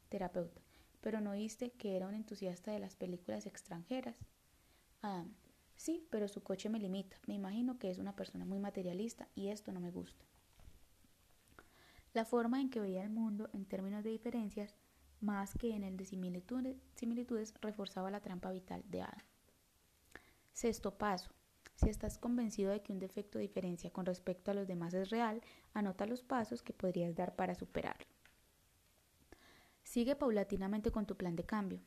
[0.10, 0.62] Terapeuta.
[1.02, 4.16] Pero no viste que era un entusiasta de las películas extranjeras.
[5.02, 5.34] Adam.
[5.76, 7.18] Sí, pero su coche me limita.
[7.28, 10.26] Me imagino que es una persona muy materialista y esto no me gusta.
[12.14, 14.74] La forma en que veía el mundo en términos de diferencias,
[15.20, 19.26] más que en el de similitudes, reforzaba la trampa vital de Adam.
[20.54, 21.32] Sexto paso.
[21.76, 25.10] Si estás convencido de que un defecto de diferencia con respecto a los demás es
[25.10, 25.42] real,
[25.74, 28.06] anota los pasos que podrías dar para superarlo.
[29.84, 31.80] Sigue paulatinamente con tu plan de cambio.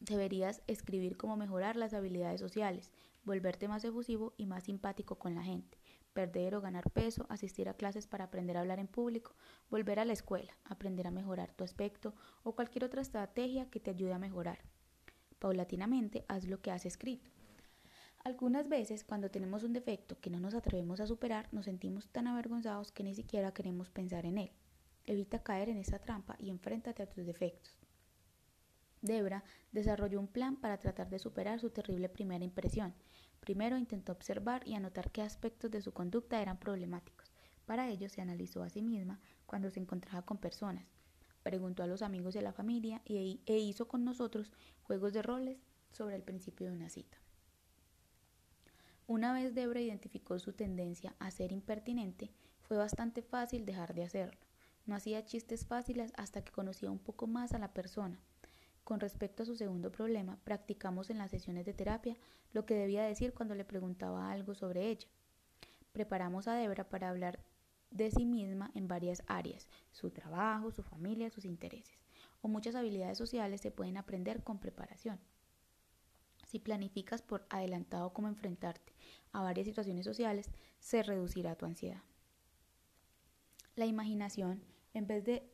[0.00, 2.92] Deberías escribir cómo mejorar las habilidades sociales,
[3.24, 5.76] volverte más efusivo y más simpático con la gente,
[6.12, 9.34] perder o ganar peso, asistir a clases para aprender a hablar en público,
[9.70, 13.90] volver a la escuela, aprender a mejorar tu aspecto o cualquier otra estrategia que te
[13.90, 14.60] ayude a mejorar.
[15.38, 17.30] Paulatinamente, haz lo que has escrito.
[18.28, 22.26] Algunas veces, cuando tenemos un defecto que no nos atrevemos a superar, nos sentimos tan
[22.26, 24.50] avergonzados que ni siquiera queremos pensar en él.
[25.06, 27.74] Evita caer en esa trampa y enfréntate a tus defectos.
[29.00, 32.92] Debra desarrolló un plan para tratar de superar su terrible primera impresión.
[33.40, 37.32] Primero intentó observar y anotar qué aspectos de su conducta eran problemáticos.
[37.64, 40.84] Para ello se analizó a sí misma cuando se encontraba con personas.
[41.42, 44.52] Preguntó a los amigos de la familia e, e hizo con nosotros
[44.82, 47.17] juegos de roles sobre el principio de una cita.
[49.08, 52.30] Una vez Debra identificó su tendencia a ser impertinente,
[52.60, 54.38] fue bastante fácil dejar de hacerlo.
[54.84, 58.20] No hacía chistes fáciles hasta que conocía un poco más a la persona.
[58.84, 62.18] Con respecto a su segundo problema, practicamos en las sesiones de terapia
[62.52, 65.08] lo que debía decir cuando le preguntaba algo sobre ella.
[65.92, 67.40] Preparamos a Debra para hablar
[67.90, 71.96] de sí misma en varias áreas, su trabajo, su familia, sus intereses.
[72.42, 75.18] O muchas habilidades sociales se pueden aprender con preparación.
[76.48, 78.94] Si planificas por adelantado cómo enfrentarte
[79.32, 82.02] a varias situaciones sociales, se reducirá tu ansiedad.
[83.76, 84.62] La imaginación,
[84.94, 85.46] en vez de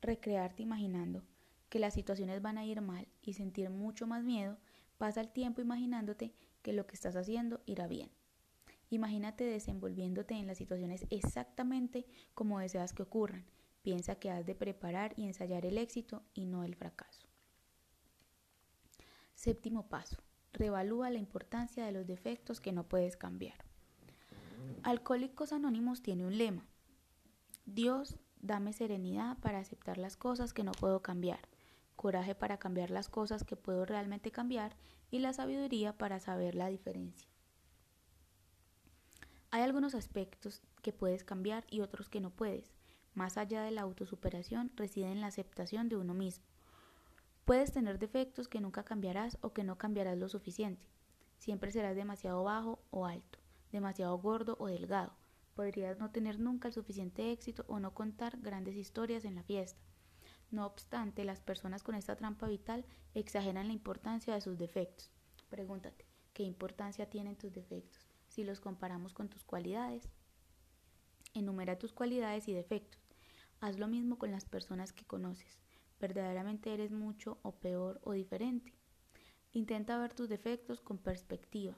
[0.00, 1.22] recrearte imaginando
[1.68, 4.58] que las situaciones van a ir mal y sentir mucho más miedo,
[4.96, 8.10] pasa el tiempo imaginándote que lo que estás haciendo irá bien.
[8.90, 13.44] Imagínate desenvolviéndote en las situaciones exactamente como deseas que ocurran.
[13.82, 17.27] Piensa que has de preparar y ensayar el éxito y no el fracaso.
[19.38, 20.16] Séptimo paso.
[20.52, 23.54] Revalúa la importancia de los defectos que no puedes cambiar.
[24.82, 26.66] Alcohólicos Anónimos tiene un lema.
[27.64, 31.38] Dios, dame serenidad para aceptar las cosas que no puedo cambiar,
[31.94, 34.74] coraje para cambiar las cosas que puedo realmente cambiar
[35.08, 37.28] y la sabiduría para saber la diferencia.
[39.52, 42.74] Hay algunos aspectos que puedes cambiar y otros que no puedes.
[43.14, 46.44] Más allá de la autosuperación reside en la aceptación de uno mismo.
[47.48, 50.86] Puedes tener defectos que nunca cambiarás o que no cambiarás lo suficiente.
[51.38, 53.38] Siempre serás demasiado bajo o alto,
[53.72, 55.14] demasiado gordo o delgado.
[55.54, 59.80] Podrías no tener nunca el suficiente éxito o no contar grandes historias en la fiesta.
[60.50, 62.84] No obstante, las personas con esta trampa vital
[63.14, 65.10] exageran la importancia de sus defectos.
[65.48, 68.06] Pregúntate, ¿qué importancia tienen tus defectos?
[68.26, 70.10] si los comparamos con tus cualidades.
[71.32, 73.00] Enumera tus cualidades y defectos.
[73.60, 75.62] Haz lo mismo con las personas que conoces.
[76.00, 78.72] ¿Verdaderamente eres mucho o peor o diferente?
[79.52, 81.76] Intenta ver tus defectos con perspectiva.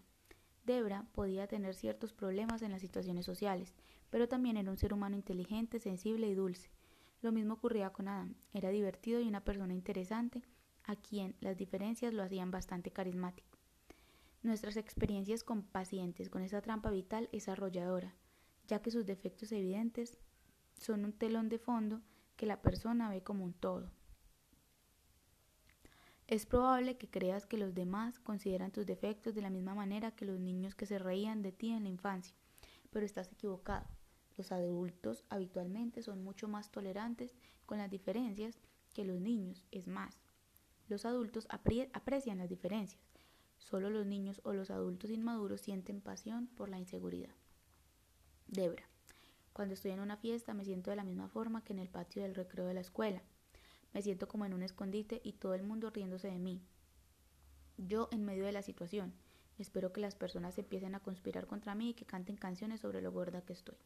[0.64, 3.74] Debra podía tener ciertos problemas en las situaciones sociales,
[4.10, 6.70] pero también era un ser humano inteligente, sensible y dulce.
[7.22, 8.34] Lo mismo ocurría con Adam.
[8.52, 10.42] Era divertido y una persona interesante,
[10.84, 13.58] a quien las diferencias lo hacían bastante carismático.
[14.42, 18.14] Nuestras experiencias con pacientes con esta trampa vital es arrolladora,
[18.66, 20.18] ya que sus defectos evidentes
[20.78, 22.00] son un telón de fondo
[22.36, 23.90] que la persona ve como un todo.
[26.30, 30.24] Es probable que creas que los demás consideran tus defectos de la misma manera que
[30.24, 32.34] los niños que se reían de ti en la infancia,
[32.90, 33.84] pero estás equivocado.
[34.38, 37.34] Los adultos habitualmente son mucho más tolerantes
[37.66, 38.60] con las diferencias
[38.94, 40.22] que los niños, es más,
[40.88, 43.02] los adultos aprecian las diferencias
[43.60, 47.34] Solo los niños o los adultos inmaduros sienten pasión por la inseguridad.
[48.46, 48.84] Debra.
[49.52, 52.22] Cuando estoy en una fiesta me siento de la misma forma que en el patio
[52.22, 53.20] del recreo de la escuela.
[53.92, 56.62] Me siento como en un escondite y todo el mundo riéndose de mí.
[57.76, 59.12] Yo en medio de la situación.
[59.58, 63.12] Espero que las personas empiecen a conspirar contra mí y que canten canciones sobre lo
[63.12, 63.76] gorda que estoy.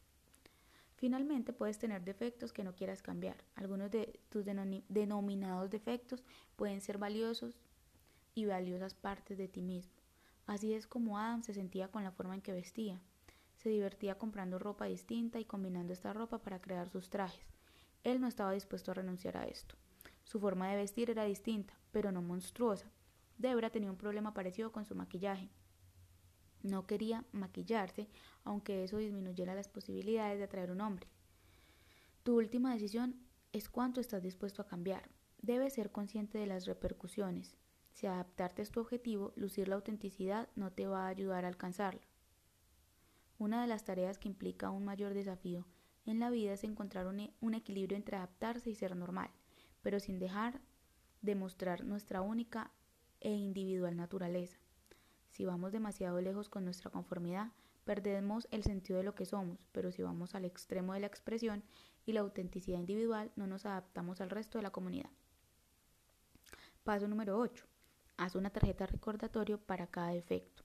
[0.95, 3.35] Finalmente puedes tener defectos que no quieras cambiar.
[3.55, 6.23] Algunos de tus denominados defectos
[6.55, 7.57] pueden ser valiosos
[8.33, 9.93] y valiosas partes de ti mismo.
[10.47, 13.01] Así es como Adam se sentía con la forma en que vestía.
[13.57, 17.45] Se divertía comprando ropa distinta y combinando esta ropa para crear sus trajes.
[18.03, 19.75] Él no estaba dispuesto a renunciar a esto.
[20.25, 22.91] Su forma de vestir era distinta, pero no monstruosa.
[23.37, 25.49] Debra tenía un problema parecido con su maquillaje.
[26.61, 28.09] No quería maquillarse,
[28.43, 31.07] aunque eso disminuyera las posibilidades de atraer un hombre.
[32.23, 33.15] Tu última decisión
[33.53, 35.09] es cuánto estás dispuesto a cambiar.
[35.41, 37.55] Debes ser consciente de las repercusiones.
[37.91, 42.01] Si adaptarte es tu objetivo, lucir la autenticidad no te va a ayudar a alcanzarla.
[43.37, 45.65] Una de las tareas que implica un mayor desafío
[46.05, 49.29] en la vida es encontrar un, e, un, equilibrio entre adaptarse y ser normal,
[49.85, 50.59] pero sin dejar
[51.21, 52.71] de mostrar nuestra única
[53.19, 54.57] e individual naturaleza.
[55.29, 57.51] Si vamos demasiado lejos con nuestra conformidad,
[57.83, 61.63] perdemos el sentido de lo que somos, pero si vamos al extremo de la expresión
[62.03, 65.11] y la autenticidad individual, no nos adaptamos al resto de la comunidad.
[66.83, 67.67] Paso número 8.
[68.17, 70.63] Haz una tarjeta recordatorio para cada defecto.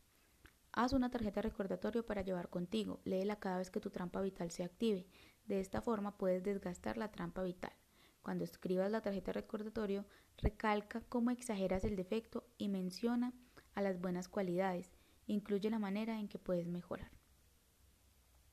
[0.72, 3.00] Haz una tarjeta recordatorio para llevar contigo.
[3.04, 5.06] Léela cada vez que tu trampa vital se active.
[5.44, 7.74] De esta forma puedes desgastar la trampa vital.
[8.22, 10.06] Cuando escribas la tarjeta recordatorio,
[10.36, 13.32] recalca cómo exageras el defecto y menciona
[13.74, 14.92] a las buenas cualidades.
[15.26, 17.10] Incluye la manera en que puedes mejorar.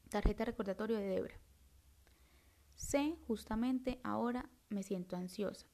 [0.10, 1.36] Tarjeta recordatorio de Debra.
[2.76, 5.68] Sé justamente ahora me siento ansiosa,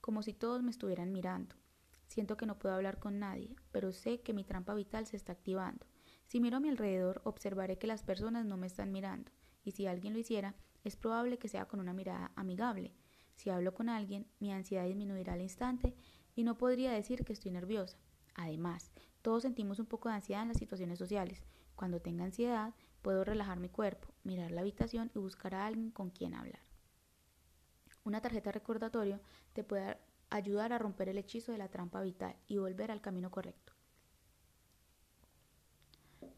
[0.00, 1.56] como si todos me estuvieran mirando.
[2.06, 5.32] Siento que no puedo hablar con nadie, pero sé que mi trampa vital se está
[5.32, 5.86] activando.
[6.26, 9.30] Si miro a mi alrededor, observaré que las personas no me están mirando,
[9.64, 10.54] y si alguien lo hiciera,
[10.84, 12.94] es probable que sea con una mirada amigable.
[13.40, 15.94] Si hablo con alguien, mi ansiedad disminuirá al instante
[16.36, 17.96] y no podría decir que estoy nerviosa.
[18.34, 21.42] Además, todos sentimos un poco de ansiedad en las situaciones sociales.
[21.74, 26.10] Cuando tenga ansiedad, puedo relajar mi cuerpo, mirar la habitación y buscar a alguien con
[26.10, 26.60] quien hablar.
[28.04, 29.20] Una tarjeta recordatorio
[29.54, 29.96] te puede
[30.28, 33.72] ayudar a romper el hechizo de la trampa vital y volver al camino correcto.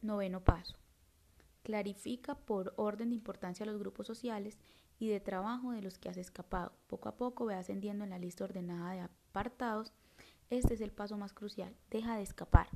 [0.02, 0.76] Noveno paso.
[1.64, 4.56] Clarifica por orden de importancia los grupos sociales
[5.02, 6.70] y de trabajo de los que has escapado.
[6.86, 9.92] Poco a poco ve ascendiendo en la lista ordenada de apartados.
[10.48, 11.74] Este es el paso más crucial.
[11.90, 12.68] Deja de escapar.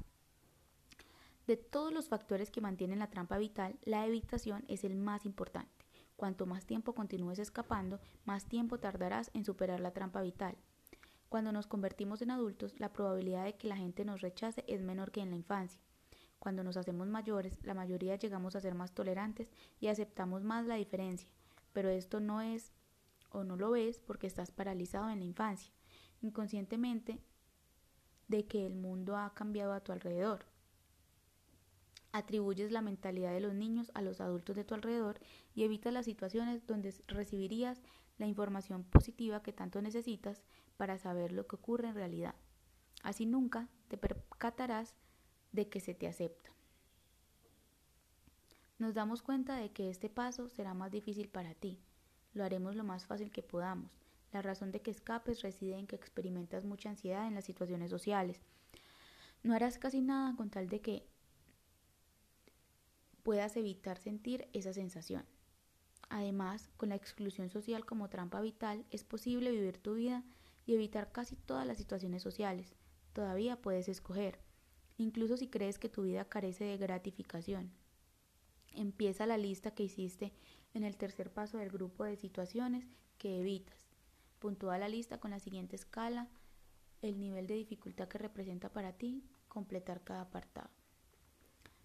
[1.47, 5.87] De todos los factores que mantienen la trampa vital, la evitación es el más importante.
[6.17, 10.57] Cuanto más tiempo continúes escapando, más tiempo tardarás en superar la trampa vital.
[11.29, 15.13] Cuando nos convertimos en adultos, la probabilidad de que la gente nos rechace es menor
[15.13, 15.81] que en la infancia.
[16.41, 19.49] Cuando nos hacemos mayores, la mayoría llegamos a ser más tolerantes
[19.79, 21.29] y aceptamos más la diferencia,
[21.77, 22.73] pero esto no es
[23.29, 25.75] o no lo ves porque estás paralizado en la infancia,
[26.23, 27.21] inconscientemente
[28.29, 30.47] de que el mundo ha cambiado a tu alrededor.
[32.13, 35.21] Atribuyes la mentalidad de los niños a los adultos de tu alrededor
[35.55, 37.83] y evitas las situaciones donde recibirías
[38.17, 40.43] la información positiva que tanto necesitas
[40.79, 42.37] para saber lo que ocurre en realidad.
[43.03, 44.95] Así nunca te percatarás
[45.53, 46.56] de que se te acepta.
[48.79, 51.79] Nos damos cuenta de que este paso será más difícil para ti.
[52.35, 53.91] Lo haremos lo más fácil que podamos.
[54.33, 58.43] La razón de que escapes reside en que experimentas mucha ansiedad en las situaciones sociales.
[59.43, 61.07] No harás casi nada con tal de que
[63.23, 65.25] puedas evitar sentir esa sensación.
[66.11, 70.23] Además, con la exclusión social como trampa vital, es posible vivir tu vida
[70.67, 72.77] y evitar casi todas las situaciones sociales.
[73.15, 74.39] Todavía puedes escoger
[74.99, 77.73] incluso si crees que tu vida carece de gratificación.
[78.77, 80.35] Empieza la lista que hiciste
[80.75, 83.89] en el tercer paso del grupo de situaciones que evitas.
[84.39, 86.29] Puntúa la lista con la siguiente escala,
[87.01, 90.69] el nivel de dificultad que representa para ti completar cada apartado.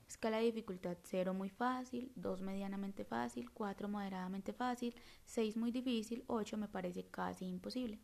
[0.06, 6.26] Escala de dificultad 0 muy fácil, 2 medianamente fácil, 4 moderadamente fácil, 6 muy difícil,
[6.28, 8.02] 8 me parece casi imposible.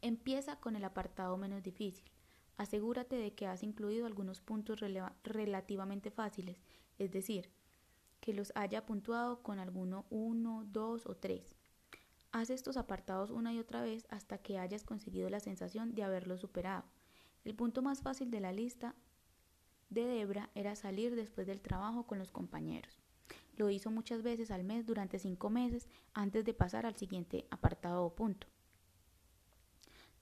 [0.00, 2.11] Empieza con el apartado menos difícil.
[2.56, 4.80] Asegúrate de que has incluido algunos puntos
[5.24, 6.62] relativamente fáciles,
[6.98, 7.50] es decir,
[8.20, 11.56] que los haya puntuado con alguno 1, 2 o 3.
[12.30, 16.38] Haz estos apartados una y otra vez hasta que hayas conseguido la sensación de haberlo
[16.38, 16.84] superado.
[17.44, 18.94] El punto más fácil de la lista
[19.90, 23.02] de Debra era salir después del trabajo con los compañeros.
[23.56, 28.04] Lo hizo muchas veces al mes durante cinco meses antes de pasar al siguiente apartado
[28.04, 28.46] o punto.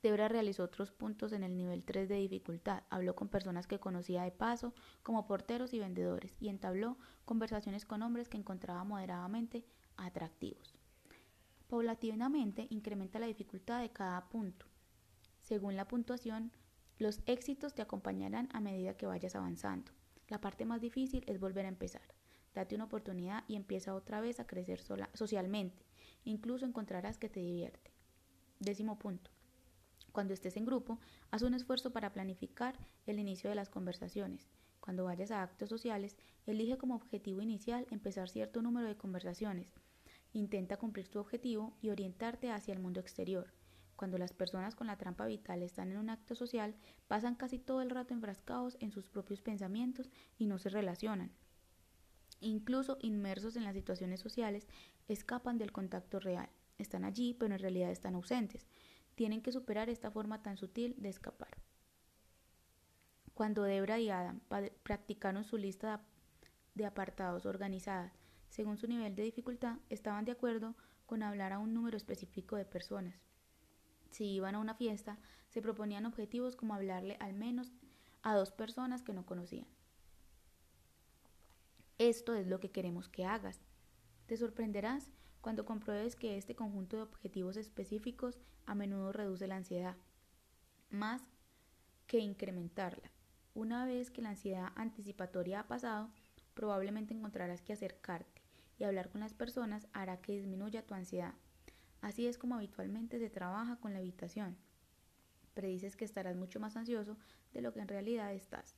[0.02, 4.22] Debra realizó otros puntos en el nivel 3 de dificultad, habló con personas que conocía
[4.22, 4.72] de paso,
[5.02, 6.96] como porteros y vendedores, y entabló
[7.26, 10.78] conversaciones con hombres que encontraba moderadamente atractivos.
[11.68, 14.66] Paulatinamente incrementa la dificultad de cada punto.
[15.42, 16.50] Según la puntuación,
[16.98, 19.92] los éxitos te acompañarán a medida que vayas avanzando.
[20.28, 22.14] La parte más difícil es volver a empezar.
[22.54, 24.80] Date una oportunidad y empieza otra vez a crecer
[25.14, 25.84] socialmente.
[26.24, 27.92] Incluso encontrarás que te divierte.
[28.58, 29.30] Décimo punto.
[30.12, 30.98] Cuando estés en grupo,
[31.30, 34.50] haz un esfuerzo para planificar el inicio de las conversaciones.
[34.80, 39.72] Cuando vayas a actos sociales, elige como objetivo inicial empezar cierto número de conversaciones.
[40.32, 43.52] Intenta cumplir tu objetivo y orientarte hacia el mundo exterior.
[43.94, 46.74] Cuando las personas con la trampa vital están en un acto social,
[47.06, 51.30] pasan casi todo el rato enfrascados en sus propios pensamientos y no se relacionan.
[52.40, 54.66] Incluso inmersos en las situaciones sociales,
[55.06, 56.48] escapan del contacto real.
[56.78, 58.66] Están allí, pero en realidad están ausentes
[59.20, 61.58] tienen que superar esta forma tan sutil de escapar.
[63.34, 64.40] Cuando Debra y Adam
[64.82, 66.00] practicaron su lista
[66.74, 68.14] de apartados organizadas
[68.48, 72.64] según su nivel de dificultad, estaban de acuerdo con hablar a un número específico de
[72.64, 73.14] personas.
[74.10, 75.18] Si iban a una fiesta,
[75.50, 77.74] se proponían objetivos como hablarle al menos
[78.22, 79.66] a dos personas que no conocían.
[81.98, 83.60] Esto es lo que queremos que hagas.
[84.24, 85.10] Te sorprenderás
[85.40, 89.96] cuando compruebes que este conjunto de objetivos específicos a menudo reduce la ansiedad,
[90.90, 91.22] más
[92.06, 93.10] que incrementarla.
[93.54, 96.10] Una vez que la ansiedad anticipatoria ha pasado,
[96.54, 98.42] probablemente encontrarás que acercarte
[98.78, 101.34] y hablar con las personas hará que disminuya tu ansiedad.
[102.00, 104.56] Así es como habitualmente se trabaja con la evitación.
[105.54, 107.16] Predices que estarás mucho más ansioso
[107.52, 108.76] de lo que en realidad estás.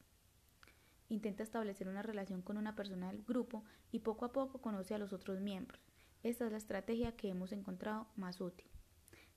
[1.08, 4.98] Intenta establecer una relación con una persona del grupo y poco a poco conoce a
[4.98, 5.91] los otros miembros.
[6.22, 8.70] Esta es la estrategia que hemos encontrado más útil.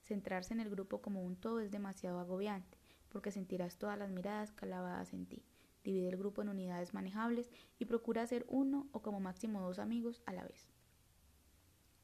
[0.04, 2.78] Centrarse en el grupo como un todo es demasiado agobiante,
[3.10, 5.44] porque sentirás todas las miradas clavadas en ti.
[5.84, 10.22] Divide el grupo en unidades manejables y procura hacer uno o como máximo dos amigos
[10.28, 10.70] a la vez.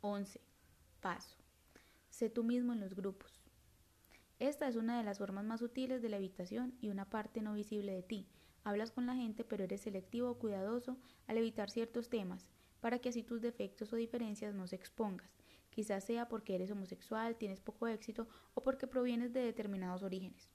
[0.02, 0.42] 11.
[1.00, 1.38] Paso.
[2.10, 3.40] Sé tú mismo en los grupos.
[4.40, 7.54] Esta es una de las formas más útiles de la evitación y una parte no
[7.54, 8.28] visible de ti.
[8.64, 12.50] Hablas con la gente, pero eres selectivo o cuidadoso al evitar ciertos temas
[12.82, 15.32] para que así tus defectos o diferencias no se expongas.
[15.70, 20.50] Quizás sea porque eres homosexual, tienes poco éxito o porque provienes de determinados orígenes.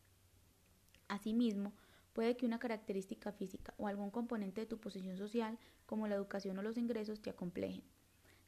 [1.08, 1.72] Asimismo,
[2.16, 6.58] Puede que una característica física o algún componente de tu posición social, como la educación
[6.58, 7.82] o los ingresos, te acomplejen.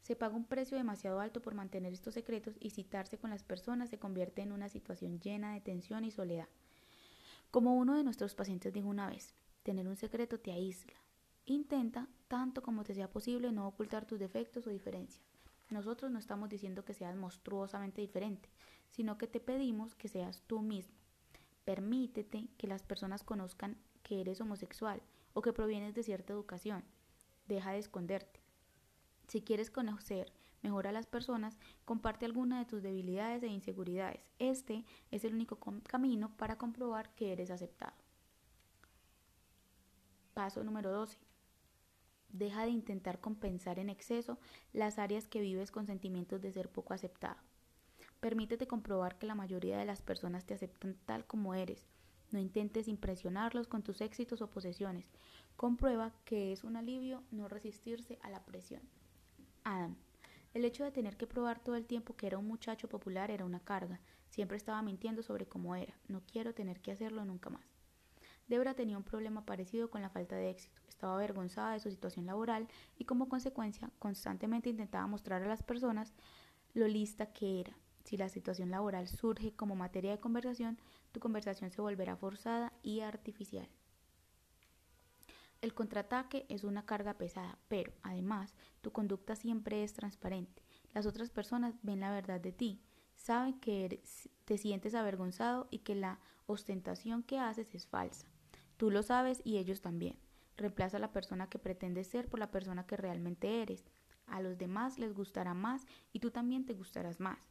[0.01, 3.91] Se paga un precio demasiado alto por mantener estos secretos y citarse con las personas
[3.91, 6.49] se convierte en una situación llena de tensión y soledad.
[7.51, 10.95] Como uno de nuestros pacientes dijo una vez, tener un secreto te aísla.
[11.45, 15.27] Intenta, tanto como te sea posible, no ocultar tus defectos o diferencias.
[15.71, 18.49] Nosotros no estamos diciendo que seas monstruosamente diferente,
[18.91, 20.95] sino que te pedimos que seas tú mismo.
[21.65, 25.03] Permítete que las personas conozcan que eres homosexual
[25.35, 26.85] o que provienes de cierta educación.
[27.47, 28.41] Deja de esconderte.
[29.27, 34.31] Si quieres conocer mejor a las personas, comparte alguna de tus debilidades e inseguridades.
[34.39, 37.97] Este es el único camino para comprobar que eres aceptado.
[40.33, 41.28] Paso número 12.
[42.31, 44.39] Deja de intentar compensar en exceso
[44.73, 47.37] las áreas que vives con sentimientos de ser poco aceptado.
[48.21, 51.87] Permítete comprobar que la mayoría de las personas te aceptan tal como eres.
[52.31, 55.11] No intentes impresionarlos con tus éxitos o posesiones.
[55.57, 58.83] Comprueba que es un alivio no resistirse a la presión.
[59.65, 59.97] Adam.
[60.53, 63.45] El hecho de tener que probar todo el tiempo que era un muchacho popular era
[63.45, 64.01] una carga.
[64.31, 65.95] Siempre estaba mintiendo sobre cómo era.
[66.09, 67.78] No quiero tener que hacerlo nunca más.
[68.49, 70.81] Debra tenía un problema parecido con la falta de éxito.
[70.89, 76.15] Estaba avergonzada de su situación laboral y como consecuencia constantemente intentaba mostrar a las personas
[76.75, 77.77] lo lista que era.
[78.05, 80.79] Si la situación laboral surge como materia de conversación,
[81.13, 83.69] tu conversación se volverá forzada y artificial.
[85.61, 90.63] El contraataque es una carga pesada, pero además tu conducta siempre es transparente.
[90.95, 92.81] Las otras personas ven la verdad de ti,
[93.15, 94.01] saben que
[94.45, 98.28] te sientes avergonzado y que la ostentación que haces es falsa.
[98.79, 100.17] Tú lo sabes y ellos también.
[100.57, 103.85] Reemplaza a la persona que pretendes ser por la persona que realmente eres.
[104.27, 107.51] A los demás les gustará más y tú también te gustarás más.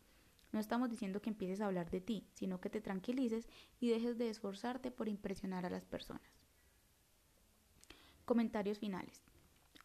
[0.54, 3.50] No estamos diciendo que empieces a hablar de ti, sino que te tranquilices
[3.82, 6.40] y dejes de esforzarte por impresionar a las personas.
[8.24, 9.22] Comentarios finales.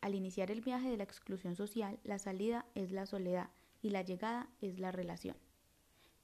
[0.01, 3.51] Al iniciar el viaje de la exclusión social, la salida es la soledad
[3.82, 5.36] y la llegada es la relación.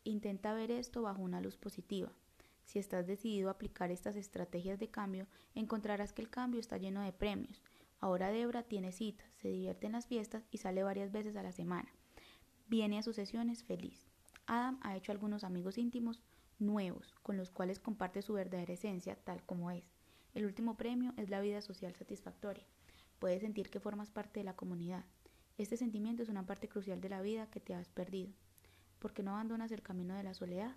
[0.05, 2.13] Intenta ver esto bajo una luz positiva.
[2.69, 7.01] Si estás decidido a aplicar estas estrategias de cambio, encontrarás que el cambio está lleno
[7.01, 7.63] de premios.
[7.99, 11.51] Ahora Debra tiene citas, se divierte en las fiestas y sale varias veces a la
[11.51, 11.91] semana.
[12.67, 14.07] Viene a sus sesiones feliz.
[14.47, 16.23] Adam ha hecho algunos amigos íntimos
[16.59, 19.91] nuevos, con los cuales comparte su verdadera esencia tal como es.
[20.35, 22.67] El último premio es la vida social satisfactoria.
[23.19, 25.07] Puedes sentir que formas parte de la comunidad.
[25.57, 28.35] Este sentimiento es una parte crucial de la vida que te has perdido.
[28.99, 30.77] ¿Por qué no abandonas el camino de la soledad?